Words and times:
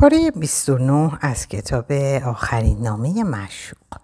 پاره 0.00 0.30
29 0.30 1.18
از 1.20 1.48
کتاب 1.48 1.92
آخرین 2.26 2.82
نامه 2.82 3.24
مشوق 3.24 4.00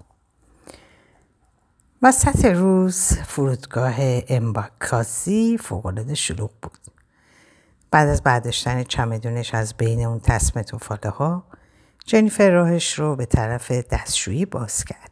وسط 2.03 2.45
روز 2.45 3.13
فرودگاه 3.13 3.95
امباکاسی 4.29 5.59
فوقالعاده 5.59 6.15
شلوغ 6.15 6.51
بود. 6.63 6.79
بعد 7.91 8.09
از 8.09 8.23
برداشتن 8.23 8.83
چمدونش 8.83 9.55
از 9.55 9.75
بین 9.75 10.07
اون 10.07 10.21
تسمه 10.21 10.63
توفاله 10.63 11.11
ها 11.11 11.45
جنیفر 12.07 12.51
راهش 12.51 12.99
رو 12.99 13.17
به 13.17 13.27
طرف 13.27 13.71
دستشویی 13.71 14.47
باز 14.47 14.85
کرد. 14.85 15.11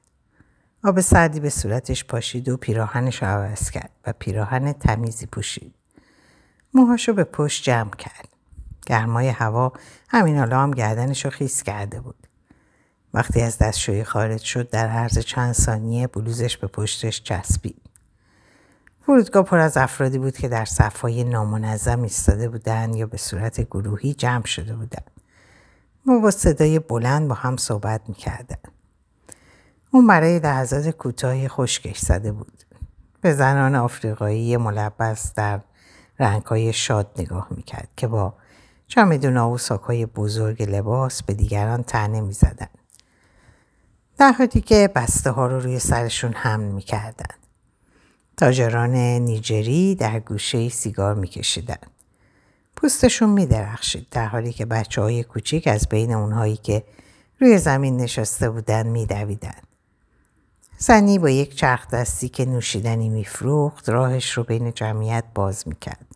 آب 0.85 1.01
سردی 1.01 1.41
به 1.41 1.51
صورتش 1.51 2.05
پاشید 2.05 2.49
و 2.49 2.57
پیراهنش 2.57 3.23
رو 3.23 3.29
عوض 3.29 3.71
کرد 3.71 3.91
و 4.07 4.13
پیراهن 4.19 4.73
تمیزی 4.73 5.27
پوشید. 5.27 5.75
موهاشو 6.75 7.13
به 7.13 7.25
پشت 7.25 7.65
جمع 7.65 7.91
کرد. 7.91 8.32
گرمای 8.87 9.29
هوا 9.29 9.73
همین 10.09 10.39
حالا 10.39 10.61
هم 10.61 10.71
گردنش 10.71 11.25
رو 11.25 11.31
خیس 11.31 11.63
کرده 11.63 12.01
بود. 12.01 12.27
وقتی 13.15 13.41
از 13.41 13.59
دستشویی 13.59 14.05
خارج 14.05 14.41
شد 14.41 14.71
در 14.71 14.89
عرض 14.89 15.19
چند 15.19 15.53
ثانیه 15.53 16.07
بلوزش 16.07 16.57
به 16.57 16.67
پشتش 16.67 17.23
چسبید. 17.23 17.83
فرودگاه 19.07 19.43
پر 19.43 19.59
از 19.59 19.77
افرادی 19.77 20.19
بود 20.19 20.37
که 20.37 20.49
در 20.49 20.65
صفهای 20.65 21.25
نامنظم 21.25 22.03
ایستاده 22.03 22.49
بودند 22.49 22.97
یا 22.97 23.07
به 23.07 23.17
صورت 23.17 23.61
گروهی 23.61 24.15
جمع 24.15 24.45
شده 24.45 24.75
بودند. 24.75 25.11
و 26.07 26.21
با 26.21 26.31
صدای 26.31 26.79
بلند 26.79 27.29
با 27.29 27.35
هم 27.35 27.57
صحبت 27.57 28.01
می‌کردن. 28.09 28.57
اون 29.91 30.07
برای 30.07 30.39
لحظات 30.39 30.89
کوتاهی 30.89 31.49
خشکش 31.49 31.99
زده 31.99 32.33
بود. 32.33 32.63
به 33.21 33.35
زنان 33.35 33.75
آفریقایی 33.75 34.57
ملبس 34.57 35.35
در 35.35 35.61
رنگهای 36.19 36.73
شاد 36.73 37.11
نگاه 37.19 37.47
می‌کرد 37.51 37.89
که 37.97 38.07
با 38.07 38.35
چمدونا 38.95 39.51
و 39.51 39.59
ساکای 39.59 40.07
بزرگ 40.07 40.63
لباس 40.63 41.23
به 41.23 41.35
دیگران 41.35 41.83
تنه 41.83 42.21
می 42.21 42.33
زدن. 42.33 42.69
در 44.19 44.33
حالی 44.33 44.61
که 44.61 44.91
بسته 44.95 45.31
ها 45.31 45.47
رو 45.47 45.61
روی 45.61 45.79
سرشون 45.79 46.33
حمل 46.33 46.65
می 46.65 46.83
کردن. 46.83 47.35
تاجران 48.37 48.95
نیجری 48.95 49.95
در 49.95 50.21
گوشه 50.21 50.69
سیگار 50.69 51.15
می 51.15 51.29
کشیدن. 51.29 51.77
پوستشون 52.77 53.31
می 53.31 53.47
درخشید 53.47 54.07
در 54.11 54.27
حالی 54.27 54.53
که 54.53 54.67
بچه 54.67 55.03
های 55.03 55.25
کوچیک 55.25 55.67
از 55.67 55.89
بین 55.89 56.13
اونهایی 56.15 56.57
که 56.57 56.85
روی 57.41 57.59
زمین 57.59 57.97
نشسته 57.97 58.51
بودن 58.51 58.87
می 58.87 59.07
دویدن. 59.07 59.61
زنی 60.79 61.19
با 61.19 61.31
یک 61.31 61.57
چرخ 61.57 61.91
دستی 61.91 62.29
که 62.29 62.45
نوشیدنی 62.45 63.09
میفروخت 63.09 63.89
راهش 63.89 64.33
رو 64.33 64.45
بین 64.45 64.73
جمعیت 64.73 65.25
باز 65.35 65.69
می‌کرد. 65.69 66.12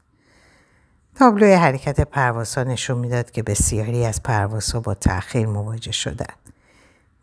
تابلوی 1.18 1.52
حرکت 1.52 2.00
پروازها 2.00 2.64
نشون 2.64 2.98
می‌داد 2.98 3.30
که 3.30 3.42
بسیاری 3.42 4.04
از 4.04 4.22
پروازها 4.22 4.80
با 4.80 4.94
تأخیر 4.94 5.46
مواجه 5.46 5.92
شدند 5.92 6.52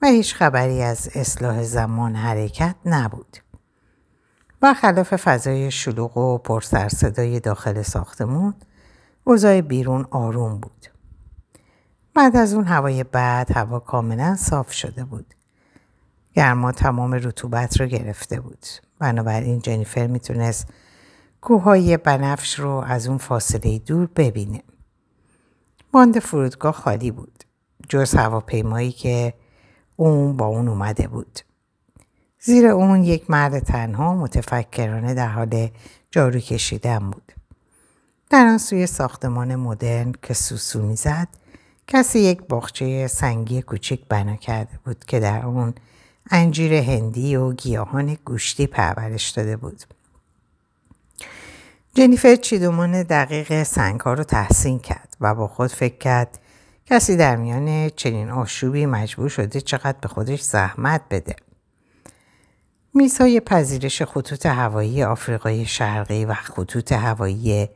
و 0.02 0.08
هیچ 0.08 0.36
خبری 0.36 0.82
از 0.82 1.10
اصلاح 1.16 1.64
زمان 1.64 2.16
حرکت 2.16 2.76
نبود. 2.86 3.38
برخلاف 4.62 5.16
فضای 5.16 5.72
شلوغ 5.72 6.18
و 6.18 6.38
پرسرصدای 6.38 7.40
داخل 7.40 7.82
ساختمون 7.82 8.54
اوضاع 9.24 9.62
بیرون 9.62 10.08
آروم 10.12 10.58
بود. 10.60 10.88
بعد 12.14 12.36
از 12.38 12.54
اون 12.54 12.66
هوای 12.66 13.04
بعد 13.04 13.52
هوا 13.52 13.80
کاملا 13.80 14.36
صاف 14.36 14.72
شده 14.72 15.04
بود. 15.04 15.34
گرما 16.34 16.72
تمام 16.72 17.14
رطوبت 17.14 17.82
رو 17.82 17.88
گرفته 17.88 18.40
بود. 18.40 18.66
بنابراین 19.00 19.60
جنیفر 19.60 20.08
می‌تونست 20.08 20.68
کوههای 21.44 21.98
بنفش 21.98 22.60
رو 22.60 22.70
از 22.70 23.08
اون 23.08 23.18
فاصله 23.18 23.80
دور 23.80 24.10
ببینه. 24.16 24.64
باند 25.92 26.20
فرودگاه 26.20 26.74
خالی 26.74 27.12
بود. 27.12 27.44
جز 27.90 28.16
هواپیمایی 28.16 28.92
که 28.92 29.34
اون 29.96 30.38
با 30.38 30.46
اون 30.46 30.68
اومده 30.68 31.08
بود. 31.08 31.40
زیر 32.40 32.68
اون 32.68 33.04
یک 33.04 33.30
مرد 33.30 33.60
تنها 33.60 34.16
متفکرانه 34.16 35.14
در 35.14 35.28
حال 35.28 35.70
جارو 36.12 36.40
کشیدن 36.40 37.00
بود. 37.12 37.32
در 38.30 38.46
آن 38.46 38.58
سوی 38.58 38.88
ساختمان 38.88 39.56
مدرن 39.56 40.14
که 40.22 40.34
سوسو 40.34 40.82
می‌زد 40.82 41.28
کسی 41.88 42.20
یک 42.20 42.42
باغچه 42.42 43.08
سنگی 43.08 43.62
کوچک 43.62 44.00
بنا 44.10 44.36
کرده 44.36 44.80
بود 44.86 45.06
که 45.06 45.20
در 45.20 45.46
اون 45.46 45.74
انجیر 46.32 46.74
هندی 46.74 47.36
و 47.36 47.54
گیاهان 47.54 48.18
گوشتی 48.26 48.68
پرورش 48.68 49.30
داده 49.30 49.58
بود. 49.58 49.84
جنیفر 51.96 52.36
چیدومان 52.36 53.04
دقیق 53.04 53.64
سنگ 53.64 54.00
ها 54.00 54.14
رو 54.14 54.24
تحسین 54.24 54.80
کرد 54.80 55.18
و 55.22 55.36
با 55.36 55.48
خود 55.48 55.72
فکر 55.72 55.98
کرد 55.98 56.40
کسی 56.86 57.18
در 57.18 57.36
میان 57.36 57.90
چنین 57.90 58.30
آشوبی 58.30 58.86
مجبور 58.86 59.30
شده 59.30 59.62
چقدر 59.62 59.98
به 60.02 60.08
خودش 60.08 60.42
زحمت 60.42 61.02
بده. 61.12 61.36
میزهای 62.94 63.40
پذیرش 63.40 64.02
خطوط 64.02 64.46
هوایی 64.46 65.04
آفریقای 65.04 65.66
شرقی 65.66 66.26
و 66.26 66.34
خطوط 66.34 66.92
هوایی 66.92 67.70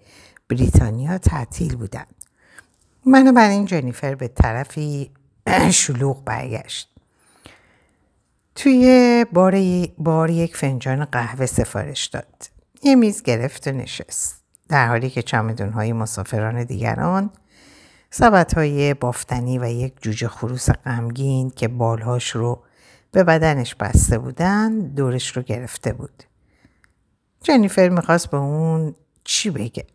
بریتانیا 0.50 1.18
تعطیل 1.18 1.76
بودند. 1.76 2.16
این 3.38 3.66
جنیفر 3.66 4.16
به 4.16 4.28
طرفی 4.28 5.12
شلوغ 5.72 6.24
برگشت. 6.24 6.90
توی 8.56 9.26
بار, 9.34 9.56
بار 9.98 10.30
یک 10.30 10.58
فنجان 10.58 11.06
قهوه 11.06 11.46
سفارش 11.46 12.06
داد. 12.06 12.57
یه 12.84 12.96
میز 12.96 13.24
گرفت 13.24 13.68
و 13.68 13.72
نشست. 13.72 14.42
در 14.70 14.88
حالی 14.88 15.10
که 15.10 15.22
چمدون 15.22 15.70
های 15.70 15.94
مسافران 15.94 16.64
دیگران 16.64 17.30
سبت 18.10 18.54
های 18.54 18.94
بافتنی 18.94 19.60
و 19.60 19.66
یک 19.66 19.94
جوجه 20.02 20.28
خروس 20.28 20.70
غمگین 20.70 21.50
که 21.50 21.68
بالهاش 21.68 22.30
رو 22.30 22.64
به 23.12 23.24
بدنش 23.24 23.76
بسته 23.76 24.18
بودن 24.18 24.80
دورش 24.80 25.38
رو 25.38 25.44
گرفته 25.44 25.94
بود. 25.94 26.24
جنیفر 27.44 27.90
می‌خواست 27.90 28.32
به 28.32 28.38
اون 28.38 28.96
چی 29.24 29.50
بگه؟ 29.50 29.86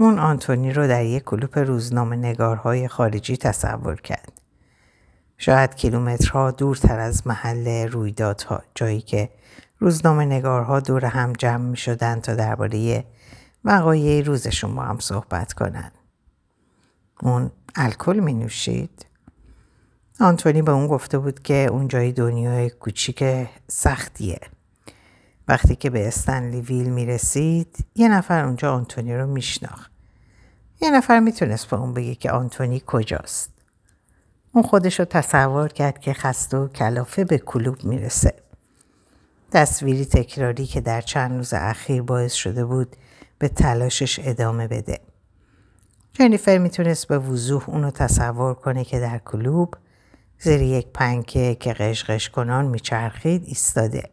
اون 0.00 0.18
آنتونی 0.18 0.72
رو 0.72 0.88
در 0.88 1.04
یک 1.04 1.24
کلوپ 1.24 1.58
روزنامه 1.58 2.16
نگارهای 2.16 2.88
خارجی 2.88 3.36
تصور 3.36 4.00
کرد. 4.00 4.40
شاید 5.38 5.74
کیلومترها 5.74 6.50
دورتر 6.50 6.98
از 6.98 7.26
محل 7.26 7.88
رویدادها 7.88 8.62
جایی 8.74 9.00
که 9.00 9.28
روزنامه 9.82 10.24
نگارها 10.24 10.80
دور 10.80 11.04
هم 11.04 11.32
جمع 11.32 11.64
می 11.64 11.76
شدن 11.76 12.20
تا 12.20 12.34
درباره 12.34 13.04
وقایع 13.64 14.24
روزشون 14.24 14.74
با 14.74 14.82
هم 14.82 14.98
صحبت 14.98 15.52
کنن. 15.52 15.92
اون 17.22 17.50
الکل 17.74 18.18
می 18.18 18.34
نوشید؟ 18.34 19.06
آنتونی 20.20 20.62
به 20.62 20.72
اون 20.72 20.86
گفته 20.86 21.18
بود 21.18 21.42
که 21.42 21.54
اون 21.54 21.88
جای 21.88 22.12
دنیای 22.12 22.70
کوچیک 22.70 23.24
سختیه. 23.68 24.40
وقتی 25.48 25.76
که 25.76 25.90
به 25.90 26.08
استنلی 26.08 26.60
ویل 26.60 26.90
می 26.90 27.06
رسید 27.06 27.86
یه 27.94 28.08
نفر 28.08 28.44
اونجا 28.44 28.74
آنتونی 28.74 29.16
رو 29.16 29.26
میشناخت. 29.26 29.92
یه 30.80 30.90
نفر 30.90 31.20
می‌تونست 31.20 31.70
به 31.70 31.76
اون 31.76 31.94
بگه 31.94 32.14
که 32.14 32.30
آنتونی 32.30 32.82
کجاست. 32.86 33.50
اون 34.52 34.64
خودش 34.64 34.98
رو 34.98 35.04
تصور 35.04 35.68
کرد 35.68 35.98
که 35.98 36.12
خسته 36.12 36.56
و 36.56 36.68
کلافه 36.68 37.24
به 37.24 37.38
کلوب 37.38 37.84
می‌رسه. 37.84 38.34
تصویری 39.52 40.04
تکراری 40.04 40.66
که 40.66 40.80
در 40.80 41.00
چند 41.00 41.36
روز 41.36 41.54
اخیر 41.54 42.02
باعث 42.02 42.32
شده 42.32 42.64
بود 42.64 42.96
به 43.38 43.48
تلاشش 43.48 44.20
ادامه 44.22 44.68
بده. 44.68 45.00
جنیفر 46.12 46.58
می‌تونست 46.58 47.08
به 47.08 47.18
وضوح 47.18 47.70
اونو 47.70 47.90
تصور 47.90 48.54
کنه 48.54 48.84
که 48.84 49.00
در 49.00 49.18
کلوب 49.18 49.74
زیر 50.38 50.62
یک 50.62 50.86
پنکه 50.94 51.54
که 51.60 51.72
قشقش 51.72 52.28
کنان 52.28 52.66
میچرخید 52.66 53.44
ایستاده. 53.46 54.10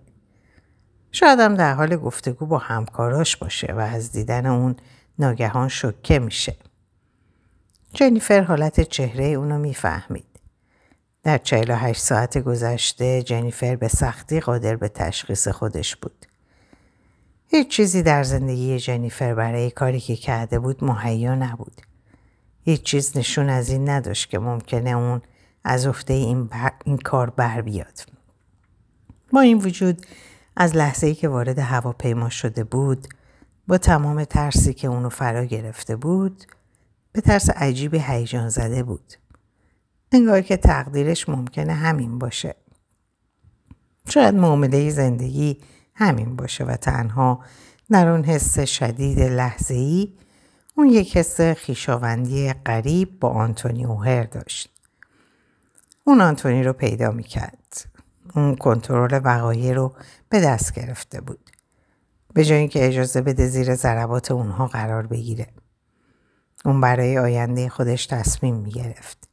شاید 1.12 1.40
هم 1.40 1.56
در 1.56 1.74
حال 1.74 1.96
گفتگو 1.96 2.46
با 2.46 2.58
همکاراش 2.58 3.38
باشه 3.38 3.74
و 3.74 3.80
از 3.80 4.12
دیدن 4.12 4.46
اون 4.46 4.76
ناگهان 5.20 5.68
شکه 5.68 6.20
میشه. 6.20 6.56
جنیفر 7.94 8.42
حالت 8.42 8.82
چهره 8.82 9.26
اونو 9.26 9.58
می‌فهمید. 9.58 10.29
در 11.24 11.38
48 11.38 12.02
ساعت 12.02 12.38
گذشته 12.38 13.24
جنیفر 13.24 13.76
به 13.76 13.88
سختی 13.88 14.40
قادر 14.40 14.76
به 14.76 14.88
تشخیص 14.90 15.48
خودش 15.48 15.96
بود. 15.96 16.26
هیچ 17.48 17.68
چیزی 17.68 18.04
در 18.04 18.24
زندگی 18.24 18.80
جنیفر 18.80 19.34
برای 19.34 19.72
کاری 19.72 20.00
که 20.00 20.16
کرده 20.16 20.60
بود 20.60 20.84
مهیا 20.84 21.36
نبود. 21.36 21.82
هیچ 22.62 22.84
چیز 22.84 23.18
نشون 23.18 23.50
از 23.50 23.70
این 23.70 23.90
نداشت 23.90 24.30
که 24.30 24.40
ممکنه 24.40 24.90
اون 24.90 25.22
از 25.64 25.88
افته 25.88 26.14
این, 26.14 26.50
این 26.86 26.98
کار 26.98 27.30
بر 27.30 27.62
بیاد. 27.62 28.00
با 29.34 29.42
این 29.42 29.58
وجود 29.58 30.06
از 30.56 30.76
لحظه 30.76 31.08
ای 31.08 31.16
که 31.16 31.28
وارد 31.28 31.60
هواپیما 31.60 32.30
شده 32.30 32.64
بود 32.64 33.08
با 33.68 33.78
تمام 33.78 34.24
ترسی 34.24 34.74
که 34.74 34.88
اونو 34.88 35.10
فرا 35.10 35.46
گرفته 35.46 35.96
بود 35.96 36.44
به 37.12 37.22
ترس 37.22 37.50
عجیبی 37.50 38.00
هیجان 38.00 38.50
زده 38.50 38.84
بود. 38.84 39.14
انگار 40.12 40.42
که 40.42 40.58
تقدیرش 40.58 41.30
ممکنه 41.30 41.74
همین 41.74 42.20
باشه. 42.20 42.56
شاید 44.10 44.36
معامله 44.36 44.90
زندگی 44.90 45.58
همین 45.96 46.36
باشه 46.36 46.64
و 46.64 46.76
تنها 46.76 47.44
در 47.90 48.08
اون 48.08 48.24
حس 48.24 48.60
شدید 48.60 49.20
لحظه 49.20 49.74
ای 49.74 50.14
اون 50.76 50.88
یک 50.88 51.18
حس 51.18 51.42
خیشاوندی 51.42 52.54
غریب 52.54 53.20
با 53.20 53.30
آنتونی 53.30 53.86
اوهر 53.86 54.24
داشت. 54.24 54.70
اون 56.04 56.22
آنتونی 56.22 56.64
رو 56.64 56.74
پیدا 56.74 57.12
می‌کرد. 57.12 57.86
اون 58.36 58.56
کنترل 58.56 59.22
وقایع 59.24 59.74
رو 59.74 59.94
به 60.30 60.42
دست 60.42 60.74
گرفته 60.74 61.22
بود. 61.22 61.50
به 62.34 62.46
جای 62.46 62.58
اینکه 62.58 62.88
اجازه 62.88 63.22
بده 63.22 63.48
زیر 63.48 63.76
ضربات 63.76 64.32
اونها 64.32 64.68
قرار 64.68 65.08
بگیره. 65.08 65.48
اون 66.66 66.82
برای 66.82 67.18
آینده 67.18 67.70
خودش 67.70 68.06
تصمیم 68.06 68.56
می‌گرفت. 68.56 69.29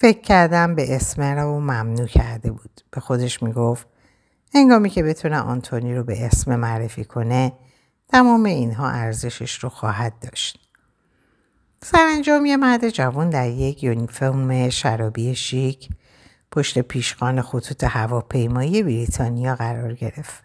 فکر 0.00 0.20
کردم 0.20 0.74
به 0.74 0.96
اسم 0.96 1.22
رو 1.22 1.60
ممنوع 1.60 2.06
کرده 2.06 2.50
بود. 2.50 2.80
به 2.90 3.00
خودش 3.00 3.42
می‌گفت 3.42 3.86
هنگامی 4.54 4.90
که 4.90 5.02
بتونه 5.02 5.38
آنتونی 5.38 5.94
رو 5.94 6.04
به 6.04 6.26
اسم 6.26 6.56
معرفی 6.56 7.04
کنه 7.04 7.52
تمام 8.08 8.44
اینها 8.44 8.90
ارزشش 8.90 9.58
رو 9.58 9.68
خواهد 9.68 10.12
داشت. 10.20 10.68
سرانجام 11.82 12.46
یه 12.46 12.56
مرد 12.56 12.88
جوان 12.88 13.30
در 13.30 13.48
یک 13.48 13.84
یونیفرم 13.84 14.68
شرابی 14.70 15.34
شیک 15.34 15.88
پشت 16.52 16.78
پیشخان 16.78 17.42
خطوط 17.42 17.84
هواپیمایی 17.84 18.82
بریتانیا 18.82 19.54
قرار 19.54 19.94
گرفت. 19.94 20.44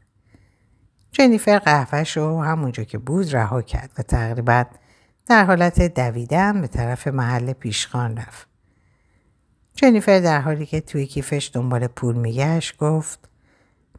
جنیفر 1.12 1.60
قهوهش 1.60 2.18
رو 2.18 2.44
همونجا 2.44 2.84
که 2.84 2.98
بود 2.98 3.36
رها 3.36 3.62
کرد 3.62 3.92
و 3.98 4.02
تقریبا 4.02 4.66
در 5.28 5.46
حالت 5.46 5.96
دویدن 5.96 6.62
به 6.62 6.68
طرف 6.68 7.08
محل 7.08 7.54
پیشخان 7.54 8.18
رفت. 8.18 8.53
جنیفر 9.76 10.20
در 10.20 10.42
حالی 10.42 10.66
که 10.66 10.82
توی 10.82 11.06
کیفش 11.06 11.52
دنبال 11.54 11.88
پول 11.88 12.16
میگشت 12.16 12.78
گفت 12.78 13.30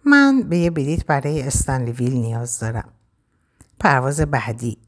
من 0.05 0.43
به 0.43 0.59
یه 0.59 0.71
بلیت 0.71 1.06
برای 1.06 1.43
استنلیویل 1.43 2.12
نیاز 2.12 2.59
دارم. 2.59 2.88
پرواز 3.81 4.21
بعدی. 4.21 4.79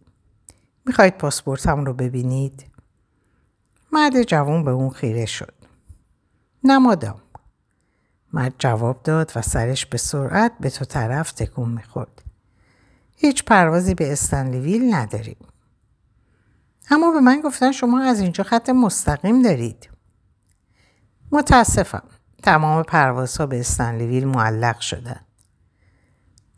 می‌خواید 0.86 1.18
پاسپورتم 1.18 1.84
رو 1.84 1.92
ببینید؟ 1.92 2.66
مرد 3.92 4.22
جوان 4.22 4.64
به 4.64 4.70
اون 4.70 4.90
خیره 4.90 5.26
شد. 5.26 5.54
نمادام. 6.64 7.20
مرد 8.32 8.54
جواب 8.58 9.02
داد 9.02 9.32
و 9.36 9.42
سرش 9.42 9.86
به 9.86 9.98
سرعت 9.98 10.52
به 10.60 10.70
تو 10.70 10.84
طرف 10.84 11.32
تکون 11.32 11.68
می‌خورد. 11.68 12.22
هیچ 13.16 13.44
پروازی 13.44 13.94
به 13.94 14.12
استنلیویل 14.12 14.94
نداریم. 14.94 15.36
اما 16.90 17.12
به 17.12 17.20
من 17.20 17.40
گفتن 17.40 17.72
شما 17.72 18.02
از 18.02 18.20
اینجا 18.20 18.44
خط 18.44 18.68
مستقیم 18.68 19.42
دارید. 19.42 19.88
متاسفم. 21.32 22.02
تمام 22.42 22.82
پروازها 22.82 23.46
به 23.46 23.60
استنلیویل 23.60 24.26
معلق 24.26 24.80
شدن. 24.80 25.20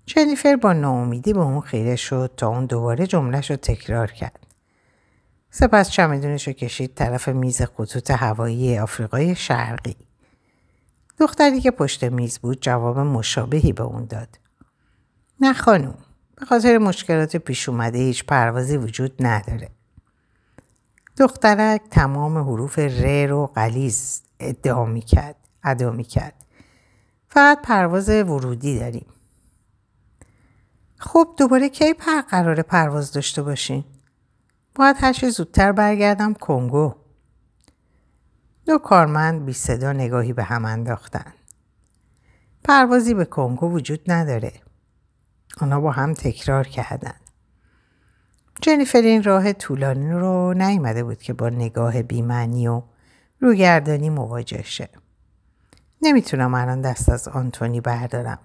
جنیفر 0.06 0.56
با 0.56 0.72
ناامیدی 0.72 1.32
به 1.32 1.40
اون 1.40 1.60
خیره 1.60 1.96
شد 1.96 2.34
تا 2.36 2.48
اون 2.48 2.66
دوباره 2.66 3.06
جملهش 3.06 3.50
رو 3.50 3.56
تکرار 3.56 4.10
کرد. 4.10 4.46
سپس 5.50 5.90
چمدونش 5.90 6.46
رو 6.46 6.52
کشید 6.52 6.94
طرف 6.94 7.28
میز 7.28 7.62
خطوط 7.62 8.10
هوایی 8.10 8.78
آفریقای 8.78 9.34
شرقی. 9.34 9.96
دختری 11.18 11.60
که 11.60 11.70
پشت 11.70 12.04
میز 12.04 12.38
بود 12.38 12.62
جواب 12.62 12.98
مشابهی 12.98 13.72
به 13.72 13.82
اون 13.82 14.04
داد. 14.04 14.38
نه 15.40 15.52
خانوم. 15.52 15.98
به 16.36 16.46
خاطر 16.46 16.78
مشکلات 16.78 17.36
پیش 17.36 17.68
اومده 17.68 17.98
هیچ 17.98 18.24
پروازی 18.24 18.76
وجود 18.76 19.26
نداره. 19.26 19.68
دخترک 21.16 21.82
تمام 21.90 22.38
حروف 22.38 22.78
ر 22.78 23.26
رو 23.26 23.46
قلیز 23.46 24.22
ادعا 24.40 24.84
می 24.84 25.00
کرد. 25.00 25.36
ادا 25.62 25.90
می 25.90 26.04
کرد. 26.04 26.34
فقط 27.28 27.62
پرواز 27.62 28.08
ورودی 28.08 28.78
داریم. 28.78 29.06
خب 30.96 31.34
دوباره 31.36 31.68
کی 31.68 31.94
پر 31.94 32.20
قرار 32.20 32.62
پرواز 32.62 33.12
داشته 33.12 33.42
باشین؟ 33.42 33.84
باید 34.74 34.96
هرچه 35.00 35.30
زودتر 35.30 35.72
برگردم 35.72 36.34
کنگو. 36.34 36.94
دو 38.66 38.78
کارمند 38.78 39.44
بی 39.44 39.52
صدا 39.52 39.92
نگاهی 39.92 40.32
به 40.32 40.44
هم 40.44 40.64
انداختن. 40.64 41.32
پروازی 42.64 43.14
به 43.14 43.24
کنگو 43.24 43.70
وجود 43.70 44.00
نداره. 44.06 44.52
آنها 45.60 45.80
با 45.80 45.90
هم 45.92 46.14
تکرار 46.14 46.66
کردن. 46.66 47.14
جنیفر 48.62 48.98
این 48.98 49.22
راه 49.22 49.52
طولانی 49.52 50.10
رو 50.10 50.54
نیامده 50.54 51.04
بود 51.04 51.22
که 51.22 51.32
با 51.32 51.48
نگاه 51.48 52.02
بیمعنی 52.02 52.68
و 52.68 52.82
روگردانی 53.40 54.10
مواجه 54.10 54.62
شه. 54.62 54.88
نمی‌تونم 56.02 56.54
الان 56.54 56.80
دست 56.80 57.08
از 57.08 57.28
آنتونی 57.28 57.80
بردارم. 57.80 58.38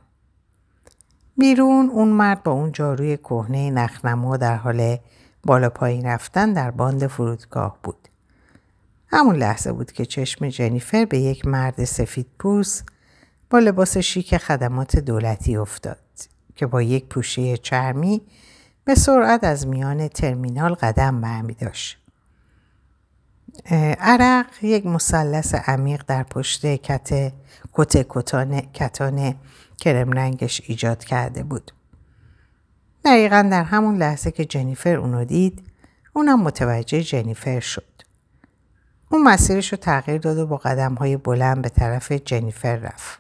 بیرون 1.38 1.90
اون 1.90 2.08
مرد 2.08 2.44
با 2.44 2.52
اون 2.52 2.72
جاروی 2.72 3.18
کهنه 3.18 3.72
نخنما 3.72 4.38
در 4.38 4.56
حال 4.56 4.98
بالا 5.44 5.70
پایین 5.70 6.06
رفتن 6.06 6.54
در 6.54 6.72
باند 6.72 7.08
فرودگاه 7.08 7.78
بود. 7.84 8.08
همون 9.08 9.36
لحظه 9.36 9.72
بود 9.72 9.92
که 9.92 10.06
چشم 10.06 10.50
جنیفر 10.50 11.06
به 11.06 11.20
یک 11.20 11.48
مرد 11.48 11.84
سفید 11.84 12.28
پوست 12.40 12.86
با 13.50 13.60
لباس 13.60 13.98
شیک 13.98 14.38
خدمات 14.38 14.98
دولتی 14.98 15.58
افتاد 15.58 15.98
که 16.56 16.66
با 16.66 16.82
یک 16.82 17.06
پوشه 17.06 17.58
چرمی 17.58 18.22
به 18.86 18.96
سرعت 18.96 19.44
از 19.44 19.68
میان 19.68 20.08
ترمینال 20.08 20.74
قدم 20.74 21.22
برمی 21.22 21.54
داشت. 21.54 22.03
عرق 24.00 24.46
یک 24.62 24.86
مثلث 24.86 25.56
عمیق 25.56 26.04
در 26.08 26.24
پشت 26.24 26.66
کت 26.66 27.34
کت 27.74 28.06
کتان 28.10 28.62
کتان 28.62 29.36
کرم 29.80 30.12
رنگش 30.12 30.62
ایجاد 30.66 31.04
کرده 31.04 31.44
بود. 31.44 31.72
دقیقا 33.06 33.48
در 33.52 33.64
همون 33.64 33.98
لحظه 33.98 34.32
که 34.32 34.46
جنیفر 34.46 34.96
اونو 34.96 35.26
دید 35.26 35.68
اونم 36.14 36.42
متوجه 36.42 37.04
جنیفر 37.04 37.60
شد. 37.60 37.94
اون 39.10 39.24
مسیرش 39.24 39.72
رو 39.72 39.78
تغییر 39.78 40.18
داد 40.18 40.38
و 40.38 40.48
با 40.48 40.58
قدم 40.58 40.94
های 40.94 41.18
بلند 41.18 41.62
به 41.62 41.70
طرف 41.70 42.12
جنیفر 42.12 42.76
رفت. 42.76 43.20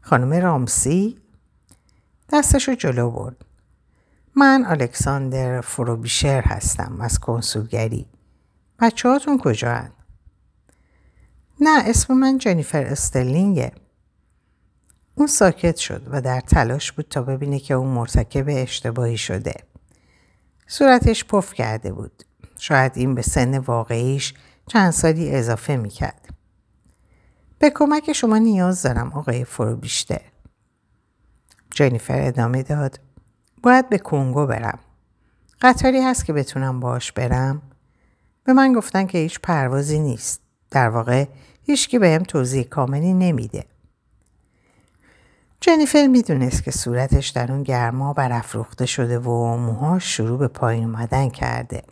خانم 0.00 0.32
رامسی 0.32 1.18
دستش 2.32 2.68
رو 2.68 2.74
جلو 2.74 3.10
برد. 3.10 3.36
من 4.36 4.64
الکساندر 4.66 5.60
فروبیشر 5.60 6.40
هستم 6.40 7.00
از 7.00 7.18
کنسولگری. 7.18 8.06
بچه 8.80 9.08
هاتون 9.08 9.38
کجا 9.38 9.74
هن؟ 9.74 9.92
نه 11.60 11.82
اسم 11.86 12.14
من 12.14 12.38
جنیفر 12.38 12.84
استرلینگه. 12.84 13.72
اون 15.14 15.26
ساکت 15.26 15.76
شد 15.76 16.02
و 16.10 16.20
در 16.20 16.40
تلاش 16.40 16.92
بود 16.92 17.06
تا 17.10 17.22
ببینه 17.22 17.58
که 17.58 17.74
اون 17.74 17.88
مرتکب 17.88 18.44
اشتباهی 18.48 19.16
شده. 19.18 19.54
صورتش 20.66 21.24
پف 21.24 21.54
کرده 21.54 21.92
بود. 21.92 22.24
شاید 22.58 22.92
این 22.94 23.14
به 23.14 23.22
سن 23.22 23.58
واقعیش 23.58 24.34
چند 24.66 24.90
سالی 24.90 25.34
اضافه 25.34 25.76
می‌کرد. 25.76 26.28
به 27.58 27.70
کمک 27.74 28.12
شما 28.12 28.38
نیاز 28.38 28.82
دارم 28.82 29.12
آقای 29.12 29.44
فروبیشتر. 29.44 30.20
جنیفر 31.70 32.20
ادامه 32.20 32.62
داد. 32.62 33.00
باید 33.62 33.88
به 33.88 33.98
کنگو 33.98 34.46
برم. 34.46 34.78
قطاری 35.60 36.00
هست 36.00 36.24
که 36.24 36.32
بتونم 36.32 36.80
باش 36.80 37.12
برم؟ 37.12 37.62
به 38.44 38.52
من 38.52 38.72
گفتن 38.72 39.06
که 39.06 39.18
هیچ 39.18 39.40
پروازی 39.40 39.98
نیست. 39.98 40.40
در 40.70 40.88
واقع 40.88 41.24
هیچکی 41.62 41.98
بهم 41.98 42.22
توضیح 42.22 42.62
کاملی 42.62 43.14
نمیده. 43.14 43.64
جنیفر 45.60 46.06
می‌دونست 46.06 46.62
که 46.62 46.70
صورتش 46.70 47.28
در 47.28 47.52
اون 47.52 47.62
گرما 47.62 48.12
برافروخته 48.12 48.86
شده 48.86 49.18
و 49.18 49.56
موهاش 49.56 50.16
شروع 50.16 50.38
به 50.38 50.48
پایین 50.48 50.84
اومدن 50.84 51.28
کرده. 51.28 51.82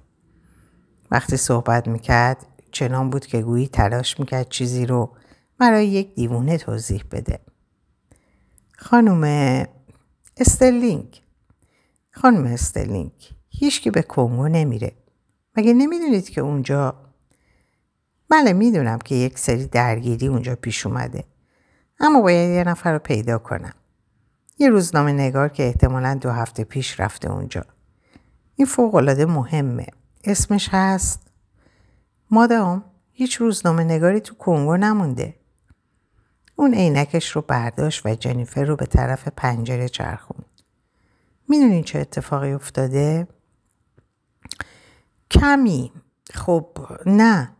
وقتی 1.11 1.37
صحبت 1.37 1.89
می‌کرد 1.89 2.47
چنان 2.73 3.11
بود 3.11 3.27
که 3.27 3.43
گویی 3.43 3.69
تلاش 3.69 4.21
می‌کرد 4.21 4.49
چیزی 4.49 4.87
رو 4.87 5.17
برای 5.59 5.87
یک 5.87 6.15
دیوونه 6.15 6.59
توضیح 6.59 7.05
بده. 7.11 7.41
خانم 8.77 9.25
استرلینگ 10.37 11.23
خانم 12.11 12.45
استرلینگ 12.47 13.13
هیچکی 13.49 13.91
به 13.91 14.03
کنگو 14.03 14.49
نمیره. 14.49 14.93
مگه 15.59 15.75
نمی‌دونید 15.75 16.29
که 16.29 16.41
اونجا 16.41 16.95
بله 18.29 18.53
می‌دونم 18.53 18.99
که 18.99 19.15
یک 19.15 19.39
سری 19.39 19.67
درگیری 19.67 20.27
اونجا 20.27 20.57
پیش 20.57 20.87
اومده. 20.87 21.25
اما 22.01 22.21
باید 22.21 22.51
یه 22.51 22.65
نفر 22.65 22.93
رو 22.93 22.99
پیدا 22.99 23.39
کنم. 23.39 23.73
یه 24.59 24.69
روزنامه 24.69 25.13
نگار 25.13 25.49
که 25.49 25.63
احتمالا 25.67 26.15
دو 26.15 26.31
هفته 26.31 26.65
پیش 26.65 27.01
رفته 27.01 27.31
اونجا. 27.31 27.65
این 28.57 28.67
فوقالعاده 28.67 29.27
مهمه. 29.27 29.87
اسمش 30.25 30.69
هست 30.73 31.31
مادام 32.31 32.85
هیچ 33.13 33.37
روزنامه 33.37 33.85
نگاری 33.85 34.21
تو 34.21 34.35
کنگو 34.35 34.77
نمونده. 34.77 35.35
اون 36.57 36.75
عینکش 36.75 37.31
رو 37.31 37.43
برداشت 37.43 38.07
و 38.07 38.15
جنیفر 38.15 38.65
رو 38.65 38.77
به 38.77 38.87
طرف 38.87 39.29
پنجره 39.29 39.89
چرخوند. 39.89 40.63
می‌دونین 41.49 41.83
چه 41.83 41.99
اتفاقی 41.99 42.53
افتاده؟ 42.53 43.29
کمی. 45.31 45.93
خب 46.35 46.67
نه. 47.07 47.51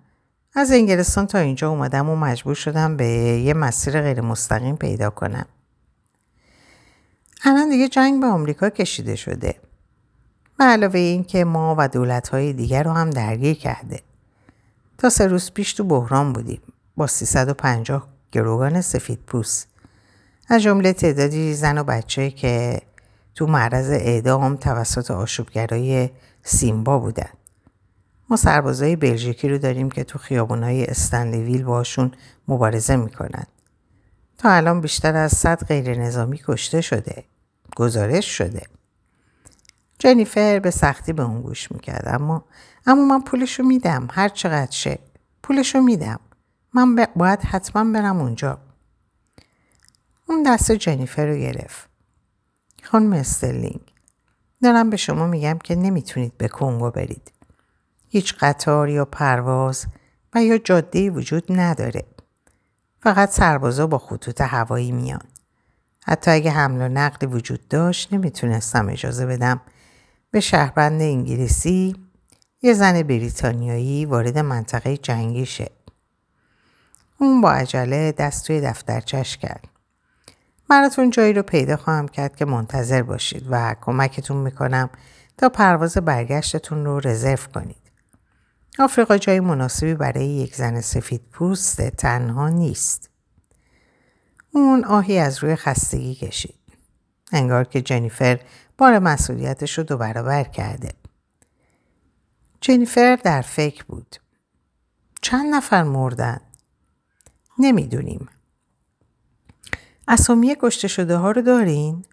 از 0.55 0.73
انگلستان 0.73 1.27
تا 1.27 1.39
اینجا 1.39 1.71
اومدم 1.71 2.09
و 2.09 2.17
مجبور 2.17 2.55
شدم 2.55 2.97
به 2.97 3.07
یه 3.45 3.55
مسیر 3.55 4.01
غیر 4.01 4.21
مستقیم 4.21 4.77
پیدا 4.77 5.11
کنم. 5.11 5.47
الان 7.45 7.69
دیگه 7.69 7.89
جنگ 7.89 8.21
به 8.21 8.27
آمریکا 8.27 8.71
کشیده 8.71 9.17
شده. 9.17 9.55
به 10.59 10.65
علاوه 10.65 10.99
این 10.99 11.25
که 11.25 11.45
ما 11.45 11.75
و 11.79 11.89
دولتهای 11.89 12.53
دیگر 12.53 12.83
رو 12.83 12.93
هم 12.93 13.11
درگیر 13.11 13.57
کرده. 13.57 14.01
تا 14.99 15.11
سه 15.11 15.27
روز 15.27 15.51
پیش 15.51 15.73
تو 15.73 15.85
بحران 15.85 16.33
بودیم 16.33 16.63
با 16.97 17.07
350 17.07 18.09
گروگان 18.33 18.81
سفید 18.81 19.19
پوست. 19.27 19.69
از 20.49 20.63
جمله 20.63 20.93
تعدادی 20.93 21.55
زن 21.55 21.79
و 21.79 21.85
بچه 21.85 22.31
که 22.31 22.83
تو 23.35 23.47
معرض 23.47 23.91
اعدام 23.91 24.57
توسط 24.57 25.11
آشوبگرای 25.11 26.11
سیمبا 26.43 26.99
بودن. 26.99 27.31
ما 28.31 28.37
سربازای 28.37 28.97
بلژیکی 28.97 29.49
رو 29.49 29.59
داریم 29.59 29.91
که 29.91 30.05
تو 30.05 30.19
خیابونهای 30.19 30.85
استنلیویل 30.85 31.65
باشون 31.65 32.13
مبارزه 32.49 32.97
می‌کنن. 32.97 33.45
تا 34.39 34.51
الان 34.51 34.81
بیشتر 34.81 35.17
از 35.17 35.33
صد 35.33 35.65
غیر 35.65 35.99
نظامی 35.99 36.41
کشته 36.47 36.81
شده. 36.81 37.25
گزارش 37.77 38.39
شده. 38.39 38.63
جنیفر 39.99 40.59
به 40.59 40.71
سختی 40.71 41.13
به 41.13 41.23
اون 41.23 41.43
گوش 41.43 41.73
می‌کرد 41.73 42.09
اما 42.09 42.45
اما 42.87 43.05
من 43.05 43.21
پولشو 43.21 43.63
میدم 43.63 44.09
هر 44.11 44.29
چقدر 44.29 44.71
شه 44.71 44.99
پولشو 45.43 45.81
میدم 45.81 46.21
من 46.75 47.07
باید 47.17 47.41
حتما 47.41 47.93
برم 47.93 48.21
اونجا 48.21 48.59
اون 50.29 50.43
دست 50.43 50.73
جنیفر 50.73 51.27
رو 51.27 51.37
گرفت 51.37 51.89
خانم 52.83 53.13
استرلینگ 53.13 53.81
دارم 54.63 54.91
به 54.91 54.97
شما 54.97 55.27
میگم 55.27 55.59
که 55.59 55.75
نمی‌تونید 55.75 56.39
به 56.39 56.49
کنگو 56.49 56.91
برید 56.91 57.33
هیچ 58.09 58.35
قطار 58.41 58.89
یا 58.89 59.05
پرواز 59.05 59.87
و 60.35 60.45
یا 60.45 60.59
جاده 60.59 61.11
وجود 61.11 61.45
نداره 61.49 62.05
فقط 63.01 63.31
سربازا 63.31 63.87
با 63.87 63.99
خطوط 63.99 64.41
هوایی 64.41 64.93
میان 64.93 65.23
حتی 66.05 66.31
اگه 66.31 66.51
حمل 66.51 66.83
و 66.83 66.89
نقلی 66.89 67.29
وجود 67.29 67.69
داشت 67.69 68.13
نمی‌تونستم 68.13 68.89
اجازه 68.89 69.27
بدم 69.27 69.61
به 70.31 70.41
شهروند 70.41 71.03
انگلیسی 71.03 71.97
یه 72.63 72.75
زن 72.75 73.03
بریتانیایی 73.03 74.05
وارد 74.05 74.39
منطقه 74.39 74.97
جنگی 74.97 75.47
شه. 75.47 75.71
اون 77.19 77.41
با 77.41 77.53
عجله 77.53 78.13
دست 78.13 78.47
توی 78.47 78.61
دفترچش 78.61 79.37
کرد. 79.37 79.69
براتون 80.69 81.11
جایی 81.11 81.33
رو 81.33 81.43
پیدا 81.43 81.77
خواهم 81.77 82.09
کرد 82.09 82.37
که 82.37 82.45
منتظر 82.45 83.03
باشید 83.03 83.47
و 83.51 83.75
کمکتون 83.81 84.37
می‌کنم 84.37 84.91
تا 85.39 85.49
پرواز 85.49 85.97
برگشتتون 85.97 86.85
رو 86.85 87.01
رزرو 87.01 87.53
کنید. 87.55 87.88
آفریقا 88.79 89.19
جای 89.19 89.41
مناسبی 89.41 89.95
برای 89.95 90.27
یک 90.27 90.55
زن 90.55 90.81
سفید 90.81 91.23
پوست 91.33 91.91
تنها 91.91 92.49
نیست. 92.49 93.11
اون 94.51 94.85
آهی 94.85 95.19
از 95.19 95.45
روی 95.45 95.57
خستگی 95.57 96.15
کشید. 96.15 96.59
انگار 97.33 97.65
که 97.65 97.83
جنیفر 97.83 98.41
بار 98.79 98.99
مسئولیتش 98.99 99.79
رو 99.79 99.85
دو 99.85 99.97
برابر 99.97 100.45
کرده. 100.45 100.93
جنیفر 102.61 103.19
در 103.25 103.43
فکر 103.43 103.85
بود. 103.85 104.17
چند 105.23 105.55
نفر 105.55 105.83
مردن؟ 105.83 106.41
نمی‌دونیم. 107.59 108.29
اسامی 110.09 110.57
کشته 110.61 110.89
شده 110.89 111.17
ها 111.17 111.31
رو 111.31 111.43
دارین؟ 111.43 112.05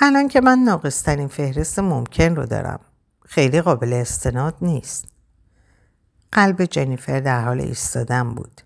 الان 0.00 0.28
که 0.28 0.40
من 0.40 0.58
ناقصترین 0.58 1.28
فهرست 1.28 1.78
ممکن 1.78 2.36
رو 2.36 2.46
دارم. 2.46 2.80
خیلی 3.30 3.60
قابل 3.60 3.92
استناد 3.92 4.54
نیست. 4.62 5.08
قلب 6.32 6.64
جنیفر 6.64 7.20
در 7.20 7.44
حال 7.44 7.60
ایستادن 7.60 8.34
بود. 8.34 8.60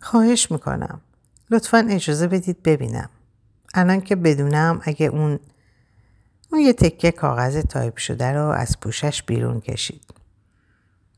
خواهش 0.00 0.50
می‌کنم. 0.50 1.00
لطفا 1.50 1.86
اجازه 1.90 2.26
بدید 2.26 2.62
ببینم. 2.62 3.10
الان 3.74 4.00
که 4.00 4.16
بدونم 4.16 4.80
اگه 4.84 5.06
اون 5.06 5.38
اون 6.52 6.60
یه 6.60 6.72
تکه 6.72 7.10
کاغذ 7.10 7.56
تایپ 7.56 7.96
شده 7.96 8.32
رو 8.32 8.48
از 8.48 8.80
پوشش 8.80 9.22
بیرون 9.22 9.60
کشید. 9.60 10.14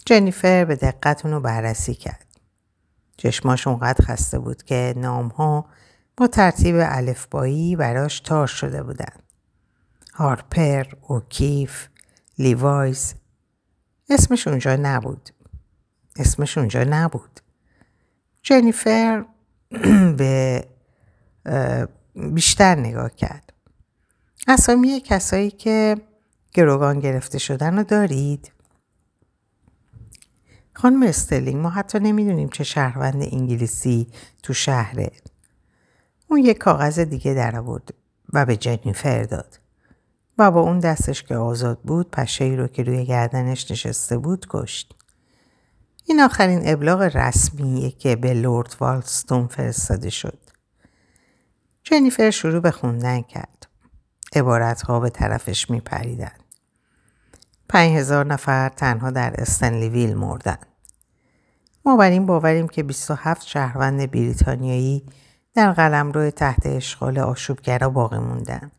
جنیفر 0.07 0.65
به 0.65 0.77
دقت 0.77 1.25
اونو 1.25 1.41
بررسی 1.41 1.95
کرد. 1.95 2.27
چشماش 3.17 3.67
اونقدر 3.67 4.05
خسته 4.05 4.39
بود 4.39 4.63
که 4.63 4.95
نامها 4.97 5.67
با 6.17 6.27
ترتیب 6.27 6.77
الفبایی 6.79 7.77
براش 7.77 8.21
تار 8.21 8.47
شده 8.47 8.83
بودن. 8.83 9.15
هارپر، 10.15 10.85
اوکیف، 11.03 11.89
لیوایز. 12.39 13.15
اسمش 14.11 14.49
اونجا 14.49 14.77
نبود. 14.77 15.31
اسمش 16.17 16.59
اونجا 16.59 16.85
نبود. 16.85 17.41
جنیفر 18.43 19.25
به 20.19 20.65
بیشتر 22.15 22.75
نگاه 22.75 23.11
کرد. 23.11 23.53
اسامی 24.49 25.01
کسایی 25.01 25.51
که 25.51 25.97
گروگان 26.53 27.01
گرفته 27.01 27.39
شدن 27.39 27.77
رو 27.77 27.85
دارید؟ 27.85 28.53
خانم 30.75 31.03
استرلینگ 31.03 31.63
ما 31.63 31.71
حتی 31.71 31.99
نمی‌دونیم 31.99 32.49
چه 32.49 32.65
شهروند 32.65 33.23
انگلیسی 33.23 34.09
تو 34.43 34.55
شهره. 34.55 35.11
اون 36.29 36.41
یک 36.41 36.59
کاغذ 36.59 36.99
دیگه 36.99 37.35
در 37.35 37.57
آورد 37.57 37.95
و 38.33 38.47
به 38.47 38.57
جنیفر 38.57 39.23
داد. 39.23 39.59
و 40.39 40.51
با 40.51 40.61
اون 40.61 40.79
دستش 40.79 41.23
که 41.23 41.37
آزاد 41.37 41.79
بود 41.79 42.11
پشه 42.11 42.45
ای 42.45 42.57
رو 42.57 42.67
که 42.67 42.83
روی 42.83 43.05
گردنش 43.05 43.71
نشسته 43.71 44.19
بود 44.19 44.47
کشت. 44.51 44.95
این 46.05 46.21
آخرین 46.21 46.63
ابلاغ 46.65 47.01
رسمیه 47.01 47.91
که 47.91 48.17
به 48.17 48.35
لورد 48.35 48.77
والستون 48.81 49.47
فرستاده 49.47 50.11
شد. 50.11 50.39
جنیفر 51.83 52.31
شروع 52.31 52.61
به 52.61 52.71
خوندن 52.71 53.21
کرد. 53.23 53.67
ها 54.87 55.01
به 55.01 55.11
طرفش 55.11 55.71
می 55.71 55.81
پریدن. 55.81 56.33
پنج 57.69 57.97
هزار 57.97 58.27
نفر 58.27 58.69
تنها 58.69 59.11
در 59.11 59.35
استنلیویل 59.39 60.15
مردن. 60.15 60.59
ما 61.85 61.97
بر 61.97 62.11
این 62.11 62.27
باوریم 62.27 62.69
که 62.69 62.83
27 62.83 63.47
شهروند 63.47 64.11
بریتانیایی 64.11 65.07
در 65.55 65.73
قلمرو 65.73 66.31
تحت 66.31 66.67
اشغال 66.67 67.19
آشوبگرا 67.19 67.91
باقی 67.91 68.19
موندن. 68.19 68.71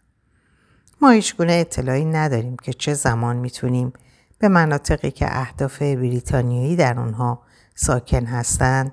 ما 1.03 1.09
هیچ 1.09 1.35
گونه 1.35 1.53
اطلاعی 1.53 2.05
نداریم 2.05 2.57
که 2.57 2.73
چه 2.73 2.93
زمان 2.93 3.35
می‌تونیم 3.35 3.93
به 4.39 4.47
مناطقی 4.47 5.11
که 5.11 5.25
اهداف 5.29 5.81
بریتانیایی 5.81 6.75
در 6.75 6.99
اونها 6.99 7.41
ساکن 7.75 8.25
هستند 8.25 8.91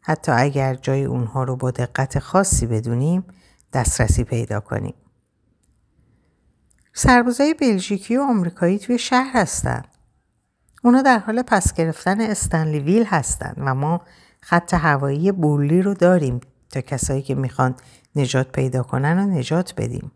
حتی 0.00 0.32
اگر 0.32 0.74
جای 0.74 1.04
اونها 1.04 1.44
رو 1.44 1.56
با 1.56 1.70
دقت 1.70 2.18
خاصی 2.18 2.66
بدونیم 2.66 3.24
دسترسی 3.72 4.24
پیدا 4.24 4.60
کنیم. 4.60 4.94
سربازای 6.92 7.54
بلژیکی 7.54 8.16
و 8.16 8.22
آمریکایی 8.22 8.78
توی 8.78 8.98
شهر 8.98 9.30
هستن. 9.34 9.82
اونا 10.84 11.02
در 11.02 11.18
حال 11.18 11.42
پس 11.42 11.72
گرفتن 11.72 12.20
استنلیویل 12.20 13.04
هستن 13.04 13.54
و 13.56 13.74
ما 13.74 14.00
خط 14.40 14.74
هوایی 14.74 15.32
بولی 15.32 15.82
رو 15.82 15.94
داریم 15.94 16.40
تا 16.70 16.80
کسایی 16.80 17.22
که 17.22 17.34
می‌خوان 17.34 17.74
نجات 18.16 18.52
پیدا 18.52 18.82
کنن 18.82 19.18
و 19.18 19.38
نجات 19.38 19.74
بدیم. 19.76 20.12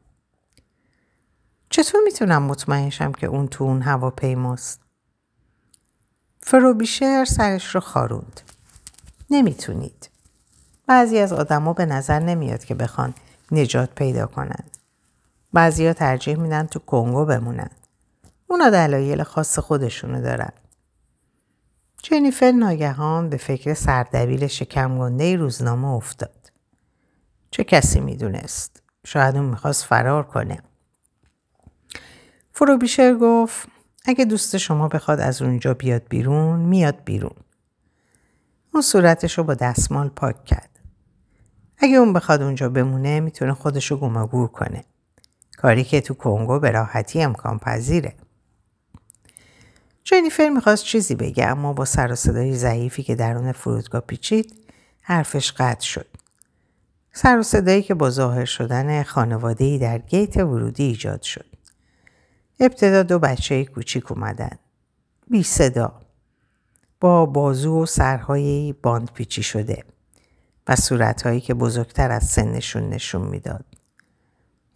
چطور 1.76 2.00
می‌تونم 2.04 2.42
مطمئن 2.42 2.90
شم 2.90 3.12
که 3.12 3.26
اون 3.26 3.48
تو 3.48 3.64
اون 3.64 3.82
هواپیماست؟ 3.82 4.80
فروبیشر 6.40 7.24
سرش 7.24 7.74
رو 7.74 7.80
خاروند. 7.80 8.40
نمی‌تونید. 9.30 10.10
بعضی 10.86 11.18
از 11.18 11.32
آدما 11.32 11.72
به 11.72 11.86
نظر 11.86 12.18
نمیاد 12.18 12.64
که 12.64 12.74
بخوان 12.74 13.14
نجات 13.52 13.94
پیدا 13.94 14.26
کنند. 14.26 14.76
بعضیا 15.52 15.92
ترجیح 15.92 16.36
میدن 16.36 16.66
تو 16.66 16.78
کنگو 16.78 17.24
بمونن. 17.24 17.70
اونا 18.46 18.70
دلایل 18.70 19.22
خاص 19.22 19.58
خودشونو 19.58 20.22
دارن. 20.22 20.52
جنیفر 22.02 22.52
ناگهان 22.52 23.28
به 23.28 23.36
فکر 23.36 23.74
سردبیل 23.74 24.46
شکمگنده 24.46 25.36
روزنامه 25.36 25.88
افتاد. 25.88 26.52
چه 27.50 27.64
کسی 27.64 28.00
می‌دونست؟ 28.00 28.82
شاید 29.06 29.36
اون 29.36 29.44
می‌خواست 29.44 29.84
فرار 29.84 30.22
کنه. 30.22 30.62
فروبیشر 32.58 33.14
گفت 33.14 33.68
اگه 34.04 34.24
دوست 34.24 34.56
شما 34.56 34.88
بخواد 34.88 35.20
از 35.20 35.42
اونجا 35.42 35.74
بیاد 35.74 36.02
بیرون 36.08 36.60
میاد 36.60 37.04
بیرون. 37.04 37.36
اون 38.74 38.82
صورتش 38.82 39.38
رو 39.38 39.44
با 39.44 39.54
دستمال 39.54 40.08
پاک 40.08 40.44
کرد. 40.44 40.80
اگه 41.78 41.96
اون 41.96 42.12
بخواد 42.12 42.42
اونجا 42.42 42.68
بمونه 42.68 43.20
می‌تونه 43.20 43.52
خودشو 43.52 43.96
گمگور 43.96 44.48
کنه. 44.48 44.84
کاری 45.58 45.84
که 45.84 46.00
تو 46.00 46.14
کنگو 46.14 46.58
به 46.58 46.70
راحتی 46.70 47.22
امکان 47.22 47.58
پذیره. 47.58 48.14
جنیفر 50.04 50.48
می‌خواست 50.48 50.84
چیزی 50.84 51.14
بگه 51.14 51.46
اما 51.46 51.72
با 51.72 51.84
سر 51.84 52.12
و 52.12 52.14
صدای 52.14 52.54
ضعیفی 52.54 53.02
که 53.02 53.14
درون 53.14 53.52
فرودگاه 53.52 54.00
پیچید 54.00 54.54
حرفش 55.00 55.52
قطع 55.52 55.86
شد. 55.86 56.06
سر 57.12 57.38
و 57.38 57.42
صدایی 57.42 57.82
که 57.82 57.94
با 57.94 58.10
ظاهر 58.10 58.44
شدن 58.44 59.02
خانوادهی 59.02 59.78
در 59.78 59.98
گیت 59.98 60.36
ورودی 60.36 60.84
ایجاد 60.84 61.22
شد. 61.22 61.55
ابتدا 62.60 63.02
دو 63.02 63.18
بچه 63.18 63.64
کوچیک 63.64 64.12
اومدن. 64.12 64.58
بی 65.30 65.42
صدا. 65.42 66.00
با 67.00 67.26
بازو 67.26 67.82
و 67.82 67.86
سرهای 67.86 68.74
باند 68.82 69.10
پیچی 69.12 69.42
شده. 69.42 69.84
و 70.68 70.76
صورتهایی 70.76 71.40
که 71.40 71.54
بزرگتر 71.54 72.10
از 72.10 72.24
سنشون 72.24 72.88
نشون 72.88 73.22
می‌داد. 73.22 73.64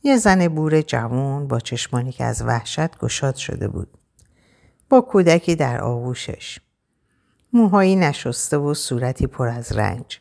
یه 0.03 0.17
زن 0.17 0.49
بور 0.49 0.83
جوان 0.83 1.49
با 1.49 1.61
چشمانی 1.61 2.13
که 2.13 2.25
از 2.25 2.43
وحشت 2.43 2.99
گشاد 2.99 3.37
شده 3.37 3.69
بود. 3.69 3.99
با 4.89 5.01
کودکی 5.01 5.57
در 5.57 5.81
آغوشش. 5.81 6.61
موهایی 7.53 7.97
نشسته 7.97 8.57
و 8.57 8.75
صورتی 8.75 9.27
پر 9.27 9.49
از 9.49 9.73
رنج. 9.73 10.21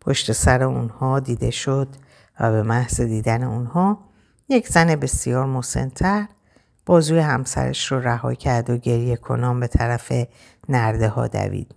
پشت 0.00 0.32
سر 0.32 0.62
اونها 0.62 1.20
دیده 1.20 1.50
شد 1.50 1.88
و 2.40 2.50
به 2.50 2.62
محض 2.62 3.00
دیدن 3.00 3.42
اونها 3.42 3.98
یک 4.48 4.68
زن 4.68 4.96
بسیار 4.96 5.46
مسنتر 5.46 6.26
بازوی 6.90 7.18
همسرش 7.18 7.92
رو 7.92 8.00
رها 8.00 8.34
کرد 8.34 8.70
و 8.70 8.76
گریه 8.76 9.16
کنان 9.16 9.60
به 9.60 9.66
طرف 9.66 10.12
نرده 10.68 11.08
ها 11.08 11.28
دوید 11.28 11.74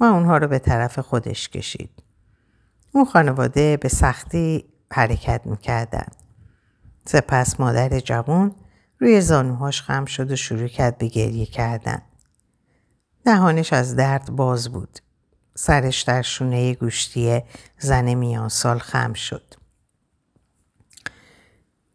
و 0.00 0.04
اونها 0.04 0.36
رو 0.36 0.48
به 0.48 0.58
طرف 0.58 0.98
خودش 0.98 1.48
کشید. 1.48 1.90
اون 2.92 3.04
خانواده 3.04 3.76
به 3.76 3.88
سختی 3.88 4.64
حرکت 4.92 5.40
می‌کردن. 5.44 6.06
سپس 7.06 7.60
مادر 7.60 8.00
جوان 8.00 8.54
روی 8.98 9.20
زانوهاش 9.20 9.82
خم 9.82 10.04
شد 10.04 10.30
و 10.30 10.36
شروع 10.36 10.68
کرد 10.68 10.98
به 10.98 11.06
گریه 11.06 11.46
کردن. 11.46 12.02
دهانش 13.24 13.72
از 13.72 13.96
درد 13.96 14.30
باز 14.30 14.72
بود. 14.72 14.98
سرش 15.54 16.02
در 16.02 16.22
شونه 16.22 16.74
گوشتی 16.74 17.42
زن 17.78 18.14
میان 18.14 18.48
سال 18.48 18.78
خم 18.78 19.12
شد. 19.12 19.59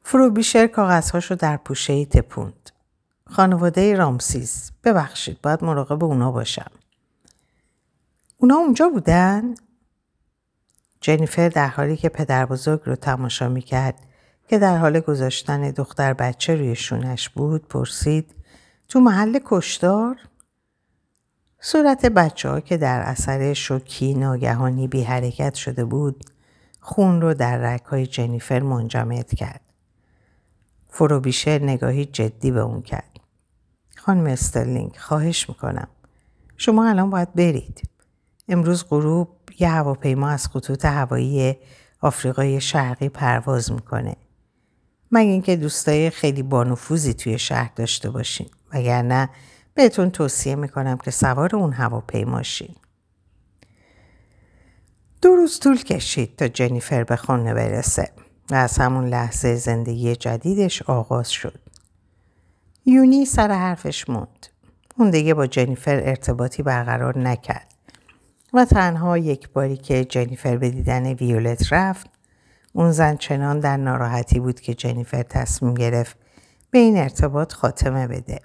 فروبیشر 0.07 0.67
کاغذهاش 0.67 1.31
رو 1.31 1.35
در 1.35 1.57
پوشه 1.57 1.93
ای 1.93 2.05
تپوند. 2.05 2.69
خانواده 3.27 3.95
رامسیز 3.95 4.71
ببخشید 4.83 5.41
باید 5.41 5.63
مراقب 5.63 6.03
اونا 6.03 6.31
باشم. 6.31 6.71
اونا 8.37 8.55
اونجا 8.55 8.89
بودن؟ 8.89 9.55
جنیفر 11.01 11.49
در 11.49 11.67
حالی 11.67 11.97
که 11.97 12.09
پدر 12.09 12.45
بزرگ 12.45 12.81
رو 12.85 12.95
تماشا 12.95 13.49
می‌کرد 13.49 13.95
که 14.47 14.59
در 14.59 14.77
حال 14.77 14.99
گذاشتن 14.99 15.71
دختر 15.71 16.13
بچه 16.13 16.55
روی 16.55 16.75
شونش 16.75 17.29
بود 17.29 17.67
پرسید 17.67 18.35
تو 18.89 18.99
محل 18.99 19.39
کشدار؟ 19.45 20.15
صورت 21.59 22.05
بچه 22.05 22.49
ها 22.49 22.59
که 22.59 22.77
در 22.77 22.99
اثر 22.99 23.53
شوکی 23.53 24.13
ناگهانی 24.13 24.87
بی 24.87 25.03
حرکت 25.03 25.53
شده 25.53 25.85
بود 25.85 26.23
خون 26.79 27.21
رو 27.21 27.33
در 27.33 27.57
رک 27.57 27.83
های 27.83 28.07
جنیفر 28.07 28.59
منجمد 28.59 29.33
کرد. 29.35 29.64
فروبیشر 30.95 31.59
نگاهی 31.63 32.05
جدی 32.05 32.51
به 32.51 32.59
اون 32.59 32.81
کرد. 32.81 33.19
خانم 33.97 34.25
استرلینگ 34.25 34.95
خواهش 34.97 35.49
می‌کنم. 35.49 35.87
شما 36.57 36.89
الان 36.89 37.09
باید 37.09 37.33
برید. 37.33 37.89
امروز 38.47 38.85
غروب 38.89 39.29
یه 39.59 39.69
هواپیما 39.69 40.29
از 40.29 40.47
خطوط 40.47 40.85
هوایی 40.85 41.55
آفریقای 42.01 42.61
شرقی 42.61 43.09
پرواز 43.09 43.71
می‌کنه. 43.71 44.15
مگه 45.11 45.29
اینکه 45.29 45.55
دوستای 45.55 46.09
خیلی 46.09 46.43
بانفوذی 46.43 47.13
توی 47.13 47.39
شهر 47.39 47.71
داشته 47.75 48.09
باشین. 48.09 48.47
وگرنه 48.73 49.29
بهتون 49.73 50.09
توصیه 50.09 50.55
می‌کنم 50.55 50.97
که 50.97 51.11
سوار 51.11 51.55
اون 51.55 51.73
هواپیما 51.73 52.43
شین. 52.43 52.75
دو 55.21 55.29
روز 55.29 55.59
طول 55.59 55.83
کشید 55.83 56.35
تا 56.35 56.47
جنیفر 56.47 57.03
به 57.03 57.15
خانه 57.15 57.53
برسه 57.53 58.11
و 58.51 58.55
از 58.55 58.77
همون 58.77 59.07
لحظه 59.07 59.55
زندگی 59.55 60.15
جدیدش 60.15 60.81
آغاز 60.81 61.29
شد. 61.31 61.59
یونی 62.85 63.25
سر 63.25 63.51
حرفش 63.51 64.09
موند. 64.09 64.47
اون 64.97 65.09
دیگه 65.09 65.33
با 65.33 65.47
جنیفر 65.47 65.95
ارتباطی 65.95 66.63
برقرار 66.63 67.19
نکرد 67.19 67.73
و 68.53 68.65
تنها 68.65 69.17
یک 69.17 69.49
باری 69.49 69.77
که 69.77 70.05
جنیفر 70.05 70.57
به 70.57 70.69
دیدن 70.69 71.13
ویولت 71.13 71.73
رفت 71.73 72.09
اون 72.73 72.91
زن 72.91 73.15
چنان 73.15 73.59
در 73.59 73.77
ناراحتی 73.77 74.39
بود 74.39 74.59
که 74.59 74.73
جنیفر 74.73 75.23
تصمیم 75.23 75.73
گرفت 75.73 76.17
به 76.71 76.79
این 76.79 76.97
ارتباط 76.97 77.53
خاتمه 77.53 78.07
بده. 78.07 78.39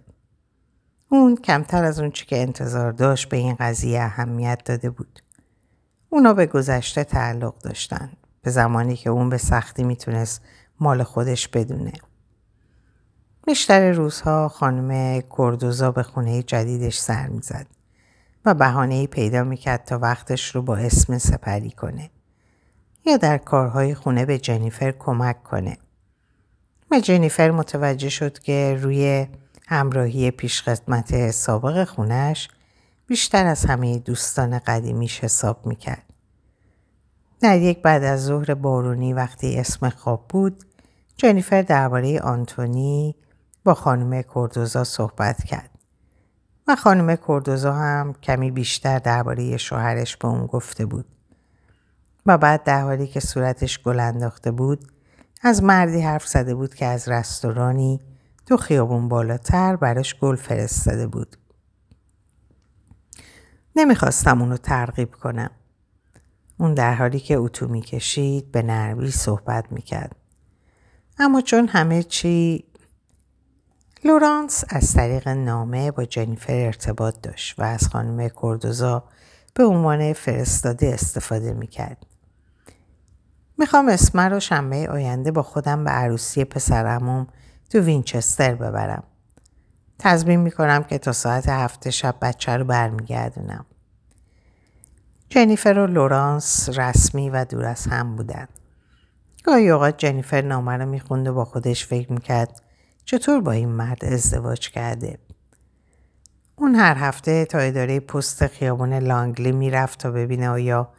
اون 1.09 1.37
کمتر 1.37 1.85
از 1.85 2.00
اون 2.00 2.11
چی 2.11 2.26
که 2.26 2.42
انتظار 2.42 2.92
داشت 2.92 3.28
به 3.28 3.37
این 3.37 3.57
قضیه 3.61 4.00
اهمیت 4.00 4.61
داده 4.64 4.90
بود. 4.90 5.23
اونا 6.09 6.35
به 6.35 6.47
گذشته 6.47 7.04
تعلق 7.04 7.59
داشتن. 7.59 8.11
به 8.42 8.50
زمانی 8.50 8.96
که 8.96 9.11
اون 9.11 9.29
به 9.29 9.38
سختی 9.38 9.85
می‌تونست 9.85 10.42
مال 10.81 11.03
خودش 11.03 11.48
بدونه. 11.48 11.92
بیشتر 13.46 13.92
روزها 13.92 14.48
خانم 14.48 15.20
کردوزا 15.38 15.92
به 15.92 16.03
خونه 16.03 16.42
جدیدش 16.42 16.98
سر 16.98 17.26
می‌زد 17.26 17.66
و 18.44 18.55
بهانه 18.55 19.07
پیدا 19.07 19.44
می‌کرد 19.44 19.85
تا 19.85 19.98
وقتش 19.98 20.55
رو 20.55 20.62
با 20.62 20.76
اسم 20.76 21.18
سپری 21.18 21.70
کنه. 21.70 22.11
یا 23.07 23.16
در 23.16 23.38
کارهای 23.38 23.94
خونه 23.94 24.26
به 24.26 24.38
جنیفر 24.38 24.92
کمک 24.92 25.42
کنه. 25.42 25.79
و 26.90 27.00
جنیفر 27.00 27.50
متوجه 27.50 28.09
شد 28.09 28.38
که 28.38 28.79
روی 28.83 29.26
همراهی 29.66 30.31
پیشخدمت 30.31 31.31
سابق 31.31 31.85
خونش 31.85 32.48
بیشتر 33.07 33.46
از 33.46 33.64
همه 33.64 33.98
دوستان 33.98 34.59
قدیمیش 34.59 35.24
حساب 35.24 35.66
می‌کرد. 35.66 36.10
در 37.40 37.59
یک 37.59 37.83
بعد 37.83 38.05
از 38.05 38.24
ظهر 38.24 38.55
بارونی 38.55 39.12
وقتی 39.12 39.57
اسم 39.57 39.88
خواب 39.88 40.29
بود 40.29 40.64
جنیفر 41.16 41.62
درباره 41.62 42.20
آنتونی 42.20 43.16
با 43.64 43.74
خانم 43.74 44.22
کردوزا 44.22 44.85
صحبت 44.85 45.44
کرد 45.44 45.70
و 46.68 46.76
خانم 46.76 47.16
کردوزا 47.16 47.72
هم 47.72 48.12
کمی 48.12 48.50
بیشتر 48.50 48.98
درباره 48.98 49.57
شوهرش 49.57 50.16
به 50.16 50.29
اون 50.29 50.46
گفته 50.46 50.87
بود 50.87 51.05
و 52.26 52.38
بعد 52.38 52.64
در 52.64 52.83
حالی 52.83 53.07
که 53.07 53.20
صورتش 53.20 53.83
گل 53.83 54.00
انداخته 54.00 54.50
بود 54.50 54.92
از 55.42 55.62
مردی 55.62 56.00
حرف 56.00 56.26
زده 56.26 56.55
بود 56.55 56.74
که 56.74 56.87
از 56.87 57.09
رستورانی 57.09 58.00
تو 58.46 58.57
خیابون 58.57 59.09
بالاتر 59.09 59.76
براش 59.76 60.14
گل 60.20 60.37
فرستاده 60.37 61.07
بود. 61.07 61.37
نمی‌خواستم 63.76 64.42
اونو 64.42 64.57
ترغیب 64.57 65.14
کنم. 65.14 65.50
اون 66.61 66.75
در 66.75 66.94
حالی 66.94 67.20
که 67.20 67.37
اتو 67.37 67.68
می‌کشید 67.68 68.53
به 68.53 68.62
نرمی 68.62 69.11
صحبت 69.11 69.73
می‌کرد. 69.73 70.16
اما 71.18 71.40
چون 71.40 71.68
همه 71.68 72.03
چی 72.03 72.64
لورانس 74.05 74.64
از 74.68 74.94
طریق 74.94 75.29
نامه 75.29 75.90
با 75.90 76.05
جنیفر 76.05 76.53
ارتباط 76.53 77.14
داشت 77.23 77.59
و 77.59 77.62
از 77.62 77.88
خانم 77.88 78.29
کردوزا 78.42 79.05
به 79.55 79.64
عنوان 79.64 80.12
فرستاده 80.12 80.88
استفاده 80.94 81.53
می‌کرد. 81.53 82.07
می‌خوام 83.59 83.88
اسمه 83.88 84.23
رو 84.23 84.40
شنبه 84.40 84.88
آینده 84.88 85.33
با 85.33 85.42
خودم 85.42 85.85
به 85.85 85.90
عروسی 85.90 86.44
پسرموم 86.44 87.27
تو 87.70 87.79
وینچستر 87.79 88.55
ببرم. 88.55 89.03
تضمین 89.99 90.40
می‌کنم 90.40 90.83
که 90.83 90.99
تا 90.99 91.12
ساعت 91.12 91.49
هفته 91.49 91.90
شب 91.90 92.14
بچه 92.23 92.57
رو 92.57 92.64
برمیگردونم. 92.64 93.66
جنیفر 95.33 95.79
و 95.79 95.87
لورانس 95.87 96.69
رسمی 96.69 97.31
و 97.31 97.45
دور 97.45 97.64
از 97.64 97.87
هم 97.87 98.16
بودن. 98.16 98.49
گاهی 99.45 99.71
اوقات 99.71 99.99
جنیفر 99.99 100.43
نامه 100.43 100.77
رو 100.77 100.87
می‌خوند 100.87 101.29
و 101.29 101.35
با 101.35 101.45
خودش 101.45 101.87
فکر 101.87 102.12
می‌کرد 102.12 102.62
چطور 103.05 103.40
با 103.40 103.53
این 103.53 103.69
مرد 103.69 104.05
ازدواج 104.05 104.71
کرده. 104.71 105.19
اون 106.57 106.75
هر 106.75 106.97
هفته 106.97 107.45
تا 107.45 107.59
اداره 107.59 108.01
پست 108.01 108.47
خیابون 108.47 108.95
لانگلی 108.95 109.53
می‌رفت 109.53 109.99
تا 109.99 110.11
ببینه 110.11 110.49
آیا 110.49 110.93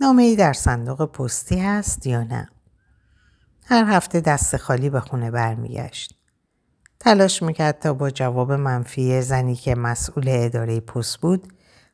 نامه 0.00 0.22
ای 0.22 0.36
در 0.36 0.52
صندوق 0.52 1.12
پستی 1.12 1.58
هست 1.58 2.06
یا 2.06 2.22
نه. 2.22 2.48
هر 3.66 3.84
هفته 3.84 4.20
دست 4.20 4.56
خالی 4.56 4.90
به 4.90 5.00
خونه 5.00 5.30
برمیگشت. 5.30 6.14
تلاش 7.00 7.42
می‌کرد 7.42 7.78
تا 7.78 7.94
با 7.94 8.10
جواب 8.10 8.52
منفی 8.52 9.22
زنی 9.22 9.54
که 9.54 9.74
مسئول 9.74 10.24
اداره 10.28 10.80
پست 10.80 11.20
بود 11.20 11.52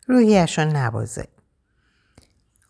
روحیش 0.08 0.58
نبازه. 0.58 1.28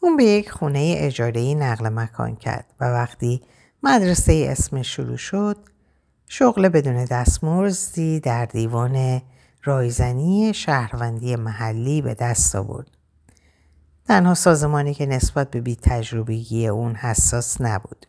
اون 0.00 0.16
به 0.16 0.24
یک 0.24 0.50
خونه 0.50 0.94
اجاره 0.96 1.54
نقل 1.54 1.88
مکان 1.88 2.36
کرد 2.36 2.74
و 2.80 2.84
وقتی 2.84 3.42
مدرسه 3.82 4.46
اسم 4.50 4.82
شروع 4.82 5.16
شد 5.16 5.56
شغل 6.26 6.68
بدون 6.68 7.04
دستمزدی 7.04 8.20
در 8.20 8.44
دیوان 8.44 9.22
رایزنی 9.64 10.54
شهروندی 10.54 11.36
محلی 11.36 12.02
به 12.02 12.14
دست 12.14 12.56
آورد. 12.56 12.86
تنها 14.06 14.34
سازمانی 14.34 14.94
که 14.94 15.06
نسبت 15.06 15.50
به 15.50 15.60
بی 15.60 15.76
تجربگی 15.76 16.66
اون 16.66 16.94
حساس 16.94 17.60
نبود. 17.60 18.06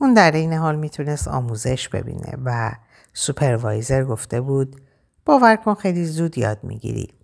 اون 0.00 0.14
در 0.14 0.32
این 0.32 0.52
حال 0.52 0.76
می‌تونست 0.76 1.28
آموزش 1.28 1.88
ببینه 1.88 2.38
و 2.44 2.72
سوپروایزر 3.12 4.04
گفته 4.04 4.40
بود 4.40 4.80
باور 5.24 5.56
کن 5.56 5.74
خیلی 5.74 6.04
زود 6.04 6.38
یاد 6.38 6.58
می‌گیری. 6.62 7.17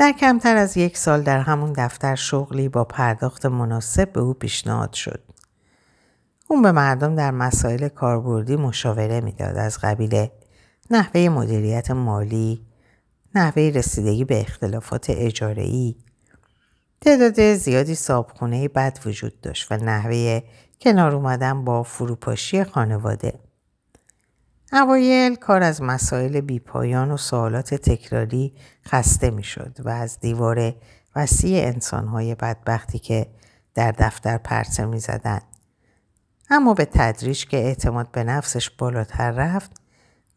در 0.00 0.12
کمتر 0.12 0.56
از 0.56 0.76
یک 0.76 0.96
سال 0.96 1.22
در 1.22 1.40
همون 1.40 1.72
دفتر 1.72 2.14
شغلی 2.14 2.68
با 2.68 2.84
پرداخت 2.84 3.46
مناسب 3.46 4.12
به 4.12 4.20
او 4.20 4.34
پیشنهاد 4.34 4.92
شد. 4.92 5.22
اون 6.48 6.62
به 6.62 6.72
مردم 6.72 7.14
در 7.14 7.30
مسائل 7.30 7.88
کاربردی 7.88 8.56
مشاوره 8.56 9.20
می‌داد 9.20 9.56
از 9.56 9.78
قبیل 9.78 10.26
نحوه 10.90 11.28
مدیریت 11.28 11.90
مالی، 11.90 12.66
نحوه 13.34 13.62
رسیدگی 13.74 14.24
به 14.24 14.40
اختلافات 14.40 15.06
اجاره‌ای، 15.08 15.96
تعداد 17.00 17.54
زیادی 17.54 17.94
صابخونه 17.94 18.68
بد 18.68 18.98
وجود 19.06 19.40
داشت 19.40 19.72
و 19.72 19.76
نحوه 19.76 20.40
کنار 20.80 21.14
اومدن 21.14 21.64
با 21.64 21.82
فروپاشی 21.82 22.64
خانواده. 22.64 23.40
اوایل 24.72 25.34
کار 25.34 25.62
از 25.62 25.82
مسائل 25.82 26.40
بیپایان 26.40 27.10
و 27.10 27.16
سوالات 27.16 27.74
تکراری 27.74 28.54
خسته 28.86 29.30
می‌شد 29.30 29.76
و 29.84 29.88
از 29.88 30.20
دیوار 30.20 30.74
وسیع 31.16 31.66
انسانهای 31.66 32.34
بدبختی 32.34 32.98
که 32.98 33.26
در 33.74 33.92
دفتر 33.92 34.38
پرسه 34.38 34.86
می 34.86 35.00
زدن. 35.00 35.40
اما 36.50 36.74
به 36.74 36.84
تدریج 36.84 37.46
که 37.46 37.56
اعتماد 37.56 38.10
به 38.10 38.24
نفسش 38.24 38.70
بالاتر 38.70 39.30
رفت 39.30 39.70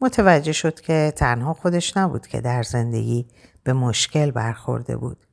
متوجه 0.01 0.51
شد 0.51 0.79
که 0.79 1.13
تنها 1.15 1.53
خودش 1.53 1.97
نبود 1.97 2.27
که 2.27 2.41
در 2.41 2.63
زندگی 2.63 3.27
به 3.63 3.73
مشکل 3.73 4.31
برخورده 4.31 4.97
بود. 4.97 5.25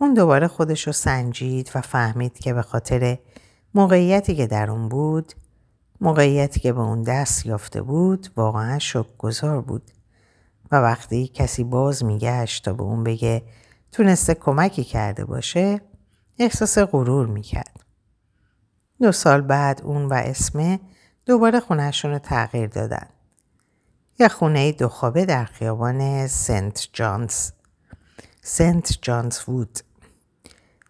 اون 0.00 0.14
دوباره 0.14 0.48
خودش 0.48 0.86
رو 0.86 0.92
سنجید 0.92 1.70
و 1.74 1.80
فهمید 1.80 2.38
که 2.38 2.52
به 2.52 2.62
خاطر 2.62 3.18
موقعیتی 3.74 4.36
که 4.36 4.46
در 4.46 4.70
اون 4.70 4.88
بود 4.88 5.32
موقعیتی 6.00 6.60
که 6.60 6.72
به 6.72 6.80
اون 6.80 7.02
دست 7.02 7.46
یافته 7.46 7.82
بود 7.82 8.28
واقعا 8.36 8.78
شک 8.78 9.16
گذار 9.18 9.60
بود 9.60 9.90
و 10.72 10.76
وقتی 10.76 11.28
کسی 11.28 11.64
باز 11.64 12.04
میگشت 12.04 12.64
تا 12.64 12.72
به 12.72 12.82
اون 12.82 13.04
بگه 13.04 13.42
تونسته 13.92 14.34
کمکی 14.34 14.84
کرده 14.84 15.24
باشه 15.24 15.80
احساس 16.38 16.78
غرور 16.78 17.26
می‌کرد. 17.26 17.80
دو 19.00 19.12
سال 19.12 19.40
بعد 19.40 19.82
اون 19.84 20.06
و 20.06 20.12
اسمه 20.12 20.80
دوباره 21.26 21.60
خونهشون 21.60 22.10
رو 22.10 22.18
تغییر 22.18 22.66
دادن. 22.66 23.06
یه 24.18 24.28
خونه 24.28 24.72
دو 24.72 24.88
خوابه 24.88 25.24
در 25.24 25.44
خیابان 25.44 26.26
سنت 26.26 26.88
جانز 26.92 27.50
سنت 28.42 28.98
جانز 29.02 29.38
وود 29.48 29.78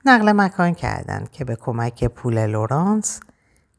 نقل 0.05 0.33
مکان 0.33 0.75
کردند 0.75 1.31
که 1.31 1.45
به 1.45 1.57
کمک 1.57 2.05
پول 2.05 2.47
لورانس 2.47 3.21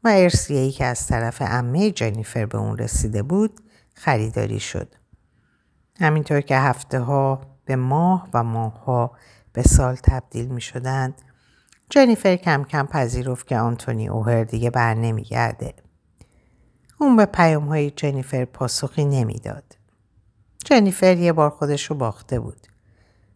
و 0.08 0.10
ارسیهی 0.10 0.72
که 0.72 0.86
از 0.86 1.08
طرف 1.08 1.38
امه 1.46 1.92
جنیفر 1.92 2.46
به 2.46 2.58
اون 2.58 2.78
رسیده 2.78 3.24
بود 3.24 3.60
خریداری 3.94 4.60
شد. 4.60 4.96
همینطور 6.00 6.42
که 6.42 6.58
هفته 6.58 7.00
ها 7.00 7.42
به 7.66 7.76
ماه 7.76 8.30
و 8.34 8.44
ماه 8.44 8.84
ها 8.84 9.12
به 9.54 9.64
سال 9.64 9.96
تبدیل 9.96 10.48
می 10.48 10.62
شدند 10.62 11.22
جنیفر 11.90 12.36
کم 12.36 12.64
کم 12.64 12.86
پذیرفت 12.86 13.48
که 13.48 13.58
آنتونی 13.58 14.08
اوهر 14.08 14.44
دیگه 14.44 14.70
بر 14.70 14.94
نمی 14.94 15.24
گرده. 15.24 15.74
اون 17.00 17.16
به 17.16 17.26
پیام 17.26 17.68
های 17.68 17.92
جنیفر 17.92 18.46
پاسخی 18.46 19.06
نمی‌داد. 19.06 19.78
جنیفر 20.66 21.18
یه 21.18 21.34
بار 21.34 21.50
خودش 21.50 21.86
رو 21.86 21.96
باخته 21.96 22.40
بود. 22.40 22.68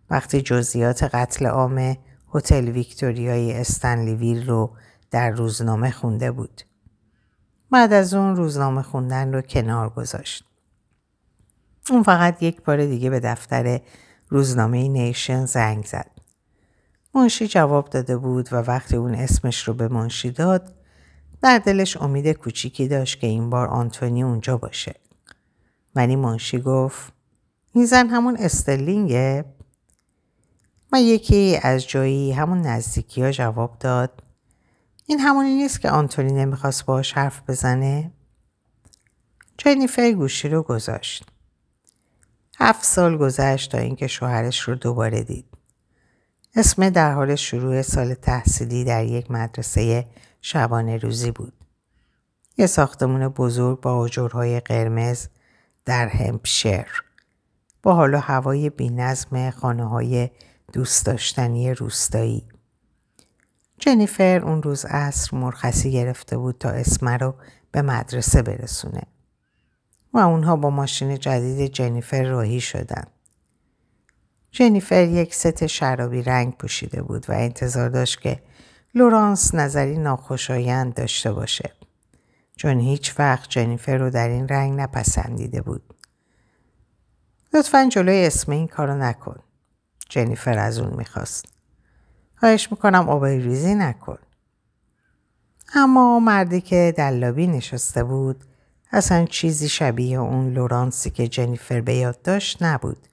وقتی 0.09 0.41
جزئیات 0.41 1.03
قتل 1.03 1.45
عام 1.45 1.97
هتل 2.33 2.67
ویکتوریای 2.67 3.53
استنلی 3.53 4.15
ویل 4.15 4.49
رو 4.49 4.75
در 5.11 5.29
روزنامه 5.29 5.91
خونده 5.91 6.31
بود. 6.31 6.61
بعد 7.71 7.93
از 7.93 8.13
اون 8.13 8.35
روزنامه 8.35 8.81
خوندن 8.81 9.33
رو 9.33 9.41
کنار 9.41 9.89
گذاشت. 9.89 10.43
اون 11.89 12.03
فقط 12.03 12.43
یک 12.43 12.61
بار 12.61 12.85
دیگه 12.85 13.09
به 13.09 13.19
دفتر 13.19 13.81
روزنامه 14.29 14.87
نیشن 14.87 15.45
زنگ 15.45 15.85
زد. 15.85 16.11
منشی 17.15 17.47
جواب 17.47 17.89
داده 17.89 18.17
بود 18.17 18.53
و 18.53 18.55
وقتی 18.55 18.95
اون 18.95 19.15
اسمش 19.15 19.67
رو 19.67 19.73
به 19.73 19.87
منشی 19.87 20.31
داد 20.31 20.73
در 21.41 21.59
دلش 21.59 21.97
امید 21.97 22.31
کوچیکی 22.31 22.87
داشت 22.87 23.19
که 23.19 23.27
این 23.27 23.49
بار 23.49 23.67
آنتونی 23.67 24.23
اونجا 24.23 24.57
باشه. 24.57 24.95
ولی 25.95 26.15
منشی 26.15 26.59
گفت 26.59 27.13
این 27.73 27.85
زن 27.85 28.07
همون 28.07 28.37
استرلینگه؟ 28.39 29.45
و 30.93 31.01
یکی 31.01 31.59
از 31.63 31.87
جایی 31.87 32.31
همون 32.31 32.61
نزدیکی 32.61 33.21
ها 33.23 33.31
جواب 33.31 33.77
داد 33.79 34.23
این 35.11 35.19
همونی 35.19 35.55
نیست 35.55 35.81
که 35.81 35.89
آنتونی 35.89 36.33
نمی‌خواست 36.33 36.85
باش 36.85 37.13
حرف 37.13 37.41
بزنه؟ 37.47 38.11
جنیفر 39.57 40.11
گوشی 40.11 40.49
رو 40.49 40.63
گذاشت. 40.63 41.25
هفت 42.59 42.85
سال 42.85 43.17
گذشت 43.17 43.71
تا 43.71 43.77
اینکه 43.77 44.07
شوهرش 44.07 44.59
رو 44.59 44.75
دوباره 44.75 45.23
دید. 45.23 45.45
اسم 46.55 46.89
در 46.89 47.11
حال 47.11 47.35
شروع 47.35 47.81
سال 47.81 48.13
تحصیلی 48.13 48.83
در 48.83 49.05
یک 49.05 49.31
مدرسه 49.31 50.05
شبانه 50.41 50.97
روزی 50.97 51.31
بود. 51.31 51.53
یه 52.57 52.67
ساختمون 52.67 53.27
بزرگ 53.27 53.81
با 53.81 53.97
آجرهای 53.97 54.59
قرمز 54.59 55.27
در 55.85 56.07
همپشر. 56.07 56.87
با 57.83 57.93
حال 57.93 58.13
و 58.13 58.17
هوای 58.19 58.69
بینظم 58.69 59.49
خانه 59.49 59.85
های 59.85 60.29
دوست 60.73 61.05
داشتنی 61.05 61.73
روستایی. 61.73 62.50
جنیفر 63.83 64.41
اون 64.45 64.63
روز 64.63 64.85
عصر 64.85 65.37
مرخصی 65.37 65.91
گرفته 65.91 66.37
بود 66.37 66.57
تا 66.57 66.69
اسمه 66.69 67.17
رو 67.17 67.35
به 67.71 67.81
مدرسه 67.81 68.41
برسونه. 68.41 69.01
و 70.13 70.17
اونها 70.17 70.55
با 70.55 70.69
ماشین 70.69 71.19
جدید 71.19 71.71
جنیفر 71.71 72.23
راهی 72.23 72.61
شدن. 72.61 73.03
جنیفر 74.51 75.03
یک 75.03 75.35
ست 75.35 75.67
شرابی 75.67 76.21
رنگ 76.21 76.57
پوشیده 76.57 77.01
بود 77.01 77.29
و 77.29 77.33
انتظار 77.33 77.89
داشت 77.89 78.21
که 78.21 78.39
لورانس 78.95 79.55
نظری 79.55 79.97
ناخوشایند 79.97 80.93
داشته 80.93 81.33
باشه. 81.33 81.71
چون 82.55 82.79
هیچ 82.79 83.19
وقت 83.19 83.49
جنیفر 83.49 83.97
رو 83.97 84.09
در 84.09 84.29
این 84.29 84.47
رنگ 84.47 84.79
نپسندیده 84.79 85.61
بود. 85.61 85.93
لطفا 87.53 87.89
جلوی 87.91 88.25
اسم 88.25 88.51
این 88.51 88.67
کارو 88.67 88.95
نکن. 88.97 89.39
جنیفر 90.09 90.57
از 90.57 90.79
اون 90.79 90.97
می‌خواست. 90.97 91.60
خواهش 92.41 92.71
می‌کنم 92.71 93.09
آبای 93.09 93.39
ریزی 93.39 93.75
نکن. 93.75 94.17
اما 95.75 96.19
مردی 96.19 96.61
که 96.61 96.93
در 96.97 97.11
لابی 97.11 97.47
نشسته 97.47 98.03
بود 98.03 98.43
اصلا 98.91 99.25
چیزی 99.25 99.69
شبیه 99.69 100.19
اون 100.19 100.53
لورانسی 100.53 101.09
که 101.09 101.27
جنیفر 101.27 101.81
به 101.81 101.93
یاد 101.93 102.21
داشت 102.21 102.63
نبود. 102.63 103.07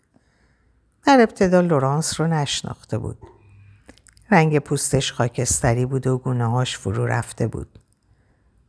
در 1.07 1.21
ابتدا 1.21 1.61
لورانس 1.61 2.21
رو 2.21 2.27
نشناخته 2.27 2.99
بود. 2.99 3.19
رنگ 4.31 4.59
پوستش 4.59 5.13
خاکستری 5.13 5.87
بود 5.87 6.07
و 6.07 6.19
گونه 6.19 6.47
هاش 6.47 6.79
فرو 6.79 7.07
رفته 7.07 7.47
بود. 7.47 7.79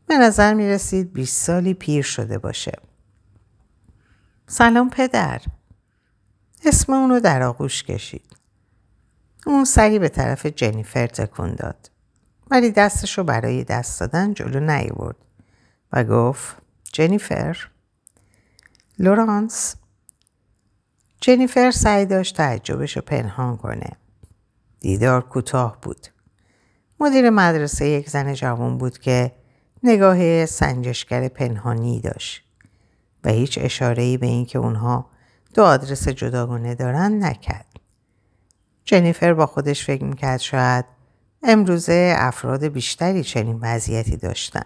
به 0.08 0.18
نظر 0.18 0.54
می 0.54 0.68
رسید 0.70 1.14
20 1.14 1.46
سالی 1.46 1.74
پیر 1.74 2.04
شده 2.04 2.38
باشه. 2.38 2.80
سلام 4.48 4.90
پدر. 4.90 5.42
اسم 6.66 6.94
اونو 6.94 7.20
در 7.20 7.44
آغوش 7.44 7.84
کشید. 7.84 8.39
اون 9.46 9.66
سری 9.66 10.00
به 10.00 10.10
طرف 10.10 10.46
جنیفر 10.46 11.08
تکون 11.08 11.56
داد. 11.56 11.92
ولی 12.52 12.72
دستش 12.72 13.18
رو 13.18 13.24
برای 13.24 13.64
دست 13.64 14.00
دادن 14.00 14.34
جلو 14.34 14.60
نیورد 14.60 15.16
و 15.94 16.04
گفت 16.04 16.56
جنیفر 16.94 17.58
لورانس 19.00 19.76
جنیفر 21.22 21.72
سعی 21.72 22.06
داشت 22.06 22.38
تعجبش 22.38 22.96
رو 22.96 23.02
پنهان 23.02 23.58
کنه. 23.58 23.92
دیدار 24.80 25.22
کوتاه 25.22 25.78
بود. 25.82 26.08
مدیر 27.00 27.30
مدرسه 27.30 27.88
یک 27.88 28.10
زن 28.10 28.34
جوان 28.34 28.78
بود 28.78 28.98
که 28.98 29.32
نگاه 29.84 30.46
سنجشگر 30.46 31.28
پنهانی 31.28 32.02
داشت 32.02 32.44
و 33.24 33.30
هیچ 33.30 33.60
اشاره‌ای 33.62 34.18
به 34.18 34.28
اینکه 34.28 34.60
اونها 34.60 35.10
دو 35.54 35.64
آدرس 35.64 36.08
جداگانه 36.08 36.76
دارن 36.76 37.24
نکرد. 37.24 37.69
جنیفر 38.90 39.34
با 39.34 39.46
خودش 39.46 39.86
فکر 39.86 40.04
می‌کرد 40.04 40.40
شاید 40.40 40.86
امروزه 41.44 42.14
افراد 42.18 42.64
بیشتری 42.64 43.24
چنین 43.24 43.60
وضعیتی 43.62 44.18
داشتن. 44.18 44.66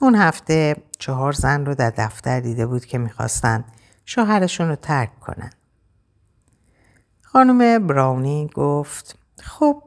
اون 0.00 0.14
هفته 0.14 0.76
چهار 0.98 1.32
زن 1.32 1.66
رو 1.66 1.74
در 1.74 1.90
دفتر 1.90 2.40
دیده 2.40 2.66
بود 2.66 2.84
که 2.84 2.98
می‌خواستن 2.98 3.64
شوهرشون 4.04 4.68
رو 4.68 4.76
ترک 4.76 5.20
کنن. 5.20 5.50
خانم 7.22 7.86
براونی 7.86 8.50
گفت 8.54 9.18
خب 9.42 9.82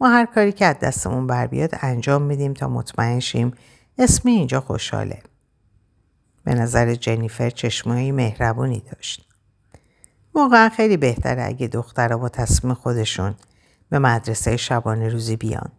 ما 0.00 0.08
هر 0.08 0.26
کاری 0.26 0.52
که 0.52 0.66
از 0.66 0.78
دستمون 0.78 1.26
بر 1.26 1.46
بیاد 1.46 1.70
انجام 1.80 2.22
میدیم 2.22 2.54
تا 2.54 2.68
مطمئن 2.68 3.20
شیم 3.20 3.52
اسمی 3.98 4.32
اینجا 4.32 4.60
خوشحاله. 4.60 5.22
به 6.44 6.54
نظر 6.54 6.94
جنیفر 6.94 7.50
چشمایی 7.50 8.12
مهربونی 8.12 8.82
داشت. 8.92 9.27
واقعا 10.38 10.68
خیلی 10.68 10.96
بهتره 10.96 11.44
اگه 11.44 11.68
دخترها 11.68 12.18
با 12.18 12.28
تصمیم 12.28 12.74
خودشون 12.74 13.34
به 13.90 13.98
مدرسه 13.98 14.56
شبانه 14.56 15.08
روزی 15.08 15.36
بیان. 15.36 15.72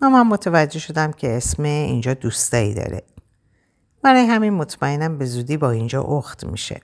و 0.00 0.10
من 0.10 0.26
متوجه 0.26 0.78
شدم 0.78 1.12
که 1.12 1.36
اسم 1.36 1.62
اینجا 1.62 2.14
دوستایی 2.14 2.74
داره. 2.74 3.02
برای 4.02 4.26
همین 4.26 4.52
مطمئنم 4.52 5.18
به 5.18 5.24
زودی 5.24 5.56
با 5.56 5.70
اینجا 5.70 6.02
اخت 6.02 6.44
میشه. 6.44 6.80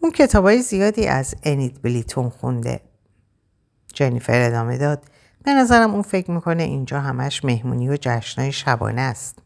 اون 0.00 0.12
کتابای 0.12 0.62
زیادی 0.62 1.06
از 1.06 1.34
انید 1.42 1.82
بلیتون 1.82 2.28
خونده. 2.28 2.80
جنیفر 3.94 4.40
ادامه 4.46 4.78
داد. 4.78 5.02
به 5.44 5.50
نظرم 5.54 5.90
اون 5.90 6.02
فکر 6.02 6.30
می‌کنه 6.30 6.62
اینجا 6.62 7.00
همش 7.00 7.44
مهمونی 7.44 7.88
و 7.88 7.96
جشنهای 8.00 8.52
شبانه 8.52 9.00
است. 9.00 9.38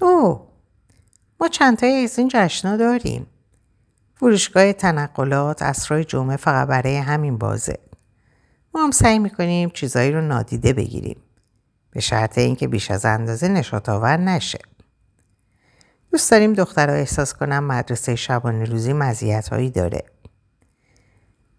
او 0.00 0.40
ما 1.40 1.48
چندتایی 1.48 2.04
از 2.04 2.18
این 2.18 2.28
جشنا 2.32 2.76
داریم. 2.76 3.26
فروشگاه 4.20 4.72
تنقلات 4.72 5.62
اسرای 5.62 6.04
جمعه 6.04 6.36
فقط 6.36 6.68
برای 6.68 6.96
همین 6.96 7.38
بازه. 7.38 7.78
ما 8.74 8.84
هم 8.84 8.90
سعی 8.90 9.18
می‌کنیم 9.18 9.70
چیزایی 9.70 10.12
رو 10.12 10.20
نادیده 10.20 10.72
بگیریم. 10.72 11.20
به 11.90 12.00
شرط 12.00 12.38
اینکه 12.38 12.68
بیش 12.68 12.90
از 12.90 13.04
اندازه 13.04 13.48
نشات 13.48 13.88
آور 13.88 14.16
نشه. 14.16 14.58
دوست 16.10 16.30
داریم 16.30 16.52
دخترها 16.52 16.94
احساس 16.94 17.34
کنم 17.34 17.64
مدرسه 17.64 18.16
شبانه 18.16 18.64
روزی 18.64 18.92
مزیت 18.92 19.48
هایی 19.48 19.70
داره. 19.70 20.02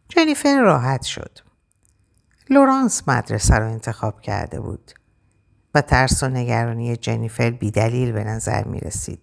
جنیفر 0.09 0.61
راحت 0.61 1.03
شد. 1.03 1.39
لورانس 2.49 3.07
مدرسه 3.07 3.55
رو 3.55 3.71
انتخاب 3.71 4.21
کرده 4.21 4.59
بود 4.59 4.91
و 5.75 5.81
ترس 5.81 6.23
و 6.23 6.27
نگرانی 6.27 6.95
جنیفر 6.95 7.49
بیدلیل 7.49 8.11
به 8.11 8.23
نظر 8.23 8.63
می 8.63 8.79
رسید. 8.79 9.21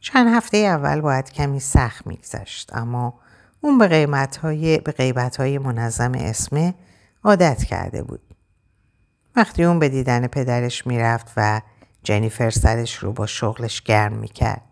چند 0.00 0.36
هفته 0.36 0.56
اول 0.56 1.00
باید 1.00 1.32
کمی 1.32 1.60
سخت 1.60 2.06
میگذشت 2.06 2.76
اما 2.76 3.20
اون 3.60 3.78
به 3.78 3.88
قیمت 3.88 4.36
های, 4.36 4.78
به 4.78 4.92
قیبت 4.92 5.36
های 5.36 5.58
منظم 5.58 6.12
اسمه 6.14 6.74
عادت 7.24 7.64
کرده 7.64 8.02
بود. 8.02 8.20
وقتی 9.36 9.64
اون 9.64 9.78
به 9.78 9.88
دیدن 9.88 10.26
پدرش 10.26 10.86
می‌رفت 10.86 11.32
و 11.36 11.60
جنیفر 12.02 12.50
سرش 12.50 12.96
رو 12.96 13.12
با 13.12 13.26
شغلش 13.26 13.82
گرم 13.82 14.12
می‌کرد. 14.12 14.62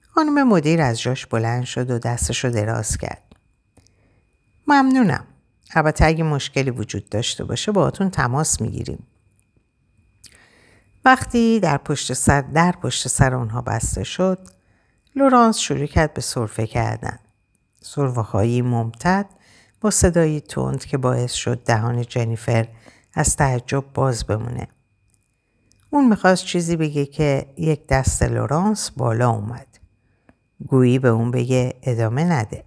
خانم 0.00 0.48
مدیر 0.48 0.82
از 0.82 1.00
جاش 1.00 1.26
بلند 1.26 1.64
شد 1.64 1.90
و 1.90 1.98
دستش 1.98 2.44
رو 2.44 2.50
دراز 2.50 2.96
کرد. 2.96 3.22
ممنونم. 4.66 5.26
البته 5.74 6.04
اگه 6.04 6.24
مشکلی 6.24 6.70
وجود 6.70 7.08
داشته 7.08 7.44
باشه 7.44 7.72
باهاتون 7.72 8.10
تماس 8.10 8.60
می‌گیریم. 8.60 9.06
وقتی 11.04 11.60
در 11.60 11.78
پشت 11.78 12.12
سر 12.12 12.40
در 12.40 12.72
پشت 12.72 13.08
سر 13.08 13.34
اونها 13.34 13.60
بسته 13.60 14.04
شد 14.04 14.38
لورانس 15.16 15.58
شروع 15.58 15.86
کرد 15.86 16.14
به 16.14 16.20
صرفه 16.20 16.66
کردن. 16.66 17.18
صرفه 17.80 18.20
هایی 18.20 18.62
ممتد 18.62 19.26
با 19.80 19.90
صدایی 19.90 20.40
تند 20.40 20.84
که 20.84 20.98
باعث 20.98 21.32
شد 21.32 21.64
دهان 21.64 22.02
جنیفر 22.02 22.68
از 23.14 23.36
تعجب 23.36 23.84
باز 23.94 24.24
بمونه. 24.24 24.68
اون 25.90 26.08
می‌خواست 26.08 26.44
چیزی 26.44 26.76
بگه 26.76 27.06
که 27.06 27.46
یک 27.56 27.86
دست 27.86 28.22
لورانس 28.22 28.90
بالا 28.90 29.30
اومد. 29.30 29.66
گویی 30.66 30.98
به 30.98 31.08
اون 31.08 31.30
بگه 31.30 31.74
ادامه 31.82 32.24
نده. 32.24 32.64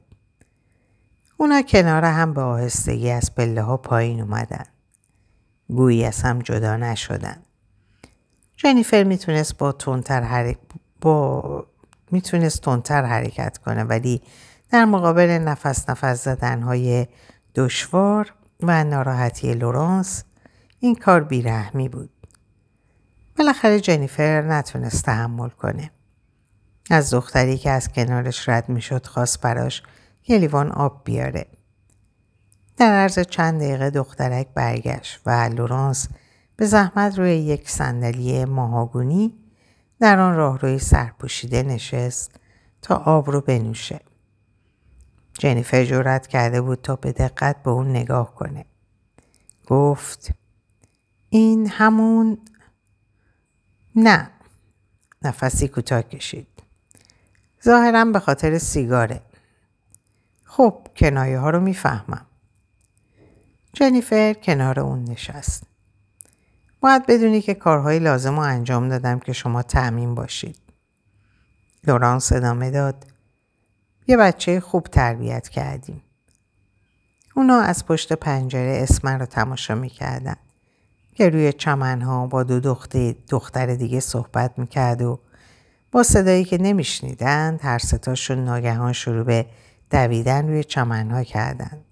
اونا 1.38 1.62
کنار 1.62 2.06
هم 2.06 2.34
به 2.34 2.42
آهستگی 2.42 3.10
از 3.10 3.36
پله 3.36 3.62
ها 3.62 3.78
پایین 3.78 4.22
اومدن. 4.22 4.66
گویی 5.70 6.06
از 6.06 6.22
هم 6.22 6.40
جدا 6.40 6.78
نشدن. 6.78 7.38
جنیفر 8.58 9.04
می‌تونست 9.04 9.58
با 9.58 9.72
تندتر 9.72 10.56
با 11.02 11.66
می‌تونست 12.12 12.62
تندتر 12.62 13.04
حرکت 13.04 13.58
کنه 13.58 13.84
ولی 13.84 14.22
در 14.72 14.86
مقابل 14.86 15.30
نفس 15.30 15.90
نفس 15.90 16.24
زدن 16.24 16.62
های 16.62 17.08
دشوار 17.56 18.34
و 18.64 18.84
ناراحتی 18.84 19.54
لورانس 19.54 20.24
این 20.80 20.96
کار 20.96 21.24
بیرحمی 21.24 21.90
بود. 21.90 22.10
بالاخره 23.38 23.80
جنیفر 23.80 24.42
نتونست 24.42 25.06
تحمل 25.06 25.50
کنه. 25.50 25.92
از 26.90 27.14
دختری 27.14 27.58
که 27.58 27.70
از 27.72 27.90
کنارش 27.90 28.50
رد 28.50 28.70
می‌شد 28.70 29.06
خواست 29.06 29.42
براش 29.42 29.84
یه 30.28 30.38
لیوان 30.38 30.72
آب 30.72 31.02
بیاره. 31.04 31.46
در 32.78 32.92
عرض 32.92 33.20
چند 33.20 33.62
دقیقه 33.62 33.90
دخترک 33.90 34.48
برگشت 34.54 35.20
و 35.26 35.50
لورانس 35.50 36.08
به 36.58 36.66
زحمت 36.66 37.20
روی 37.20 37.32
یک 37.36 37.70
صندلی 37.70 38.46
ماهاگونی 38.46 39.38
در 40.00 40.20
آن 40.20 40.36
راهروی 40.36 40.80
سرپوشیده 40.80 41.64
نشست 41.64 42.40
تا 42.82 42.96
آب 42.96 43.30
رو 43.30 43.42
بنوشه. 43.42 44.00
جنیفر 45.40 45.86
جرأت 45.86 46.28
کرده 46.28 46.62
بود 46.62 46.82
تا 46.82 46.96
به 46.96 47.12
دقت 47.12 47.64
به 47.64 47.70
اون 47.70 47.90
نگاه 47.90 48.36
کنه. 48.36 48.66
گفت 49.68 50.32
این 51.30 51.70
همون 51.70 52.38
نه 53.96 54.30
نفسی 55.22 55.68
کوتاه 55.68 56.02
کشید 56.02 56.48
ظاهرا 57.66 58.06
به 58.06 58.20
خاطر 58.20 58.58
سیگاره 58.58 59.22
خب 60.44 60.88
کنایه 60.96 61.40
ها 61.40 61.50
رو 61.50 61.60
می‌فهمم 61.60 62.26
جنیفر 63.74 64.34
کنار 64.34 64.80
اون 64.80 65.04
نشست 65.04 65.64
باید 66.80 67.06
بدونی 67.06 67.42
که 67.42 67.54
کارهای 67.54 68.00
لازم 68.00 68.36
رو 68.36 68.40
انجام 68.40 68.90
دادم 68.90 69.20
که 69.20 69.34
شما 69.34 69.64
تعمین 69.64 70.16
باشید. 70.16 70.58
لورانس 71.88 72.32
ادامه 72.32 72.72
داد. 72.72 73.06
یه 74.08 74.18
بچه 74.18 74.60
خوب 74.60 74.84
تربیت 74.84 75.50
کردیم. 75.50 76.02
اونا 77.36 77.60
از 77.62 77.86
پشت 77.86 78.14
پنجره 78.14 78.80
اسمن 78.82 79.20
رو 79.20 79.26
تماشا 79.26 79.76
می‌کردن. 79.76 80.36
که 81.16 81.30
روی 81.30 81.54
چمنها 81.54 82.28
با 82.28 82.44
دو 82.44 82.60
دختر, 82.60 83.16
دختر 83.30 83.76
دیگه 83.76 84.00
صحبت 84.00 84.60
می‌کرد 84.60 85.02
و 85.02 85.20
با 85.92 86.04
صدایی 86.04 86.44
که 86.44 86.58
نمیشنیدند 86.58 87.60
هر 87.64 87.78
ستاشون 87.78 88.44
ناگهان 88.44 88.94
شروع 88.94 89.24
به 89.24 89.46
دویدن 89.92 90.48
روی 90.48 90.64
چمنها 90.64 91.24
کردند 91.24 91.86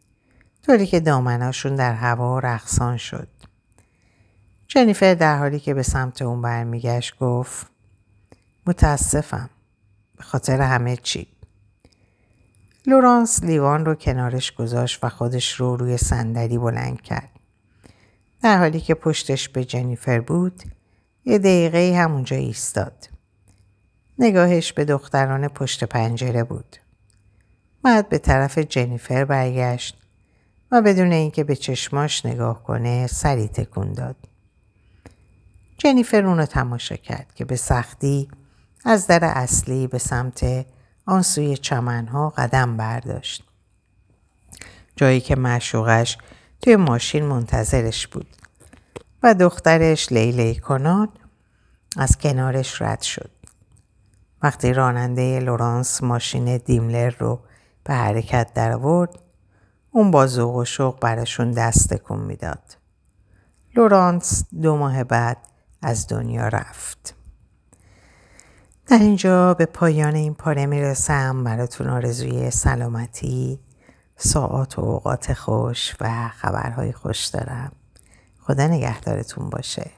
طوری 0.66 0.88
که 0.88 1.00
دامناشون 1.00 1.76
در 1.76 1.94
هوا 1.94 2.40
رقصان 2.40 2.98
شد. 2.98 3.28
جنیفر 4.76 5.14
در 5.14 5.38
حالی 5.38 5.60
که 5.60 5.74
به 5.74 5.84
سمت 5.84 6.22
اون 6.22 6.42
برمیگشت 6.42 7.20
گفت 7.20 7.68
متاسفم 8.68 9.50
به 10.18 10.24
خاطر 10.24 10.62
همه 10.62 10.98
چی 10.98 11.28
لورانس 12.86 13.44
لیوان 13.44 13.86
رو 13.86 13.96
کنارش 13.96 14.52
گذاشت 14.52 15.04
و 15.04 15.10
خودش 15.10 15.54
رو 15.54 15.76
روی 15.76 15.98
صندلی 15.98 16.58
بلند 16.58 17.02
کرد 17.02 17.30
در 18.42 18.58
حالی 18.58 18.82
که 18.82 18.94
پشتش 18.94 19.50
به 19.50 19.66
جنیفر 19.66 20.20
بود 20.20 20.64
یه 21.26 21.38
دقیقه 21.38 21.98
همونجا 21.98 22.38
ایستاد. 22.38 23.10
نگاهش 24.20 24.74
به 24.74 24.86
دختران 24.86 25.48
پشت 25.48 25.84
پنجره 25.84 26.44
بود. 26.44 26.78
بعد 27.84 28.10
به 28.10 28.18
طرف 28.18 28.58
جنیفر 28.58 29.26
برگشت 29.26 29.98
و 30.72 30.82
بدون 30.82 31.12
اینکه 31.12 31.44
به 31.44 31.56
چشماش 31.56 32.26
نگاه 32.26 32.64
کنه 32.64 33.08
سری 33.08 33.48
تکون 33.48 33.94
داد. 33.94 34.16
جنیفر 35.78 36.26
اونو 36.26 36.46
تماشا 36.46 36.96
کرد 36.96 37.34
که 37.36 37.46
به 37.46 37.56
سختی 37.56 38.28
از 38.86 39.08
در 39.08 39.26
اصلی 39.26 39.88
به 39.88 39.98
سمت 39.98 40.66
آن 41.06 41.22
سوی 41.22 41.58
چمنها 41.58 42.30
قدم 42.30 42.78
برداشت. 42.78 43.44
جایی 44.96 45.22
که 45.22 45.36
معشوقش 45.36 46.18
توی 46.62 46.76
ماشین 46.76 47.26
منتظرش 47.26 48.08
بود 48.08 48.28
و 49.24 49.34
دخترش 49.34 50.12
لیلی 50.12 50.56
کنان 50.56 51.10
از 51.98 52.18
کنارش 52.18 52.82
رد 52.82 53.02
شد. 53.02 53.32
وقتی 54.42 54.74
راننده 54.74 55.40
لورانس 55.40 56.04
ماشین 56.04 56.58
دیملر 56.58 57.10
رو 57.10 57.40
به 57.84 57.94
حرکت 57.94 58.54
در 58.54 58.72
آورد 58.72 59.20
اون 59.92 60.12
با 60.12 60.28
ذوق 60.28 60.56
و 60.56 60.66
شوق 60.66 61.00
براشون 61.00 61.52
دست 61.52 61.94
تکون 61.94 62.20
می‌داد. 62.20 62.78
لورانس 63.76 64.44
دو 64.62 64.78
ماه 64.78 65.04
بعد 65.04 65.38
از 65.86 66.08
دنیا 66.08 66.48
رفت. 66.48 67.16
در 68.88 69.00
اینجا 69.00 69.54
به 69.54 69.66
پایان 69.66 70.16
این 70.16 70.34
پاره 70.34 70.66
می‌رسم. 70.66 71.44
براتون 71.44 71.88
آرزوی 71.88 72.52
سلامتی 72.52 73.60
ساعات 74.18 74.80
و 74.80 74.82
اوقات 74.82 75.34
خوش 75.34 75.96
و 76.02 76.30
خبرهای 76.30 76.92
خوش 76.92 77.26
دارم. 77.26 77.72
خدا 78.40 78.68
نگهدارتون 78.68 79.50
باشه. 79.50 79.92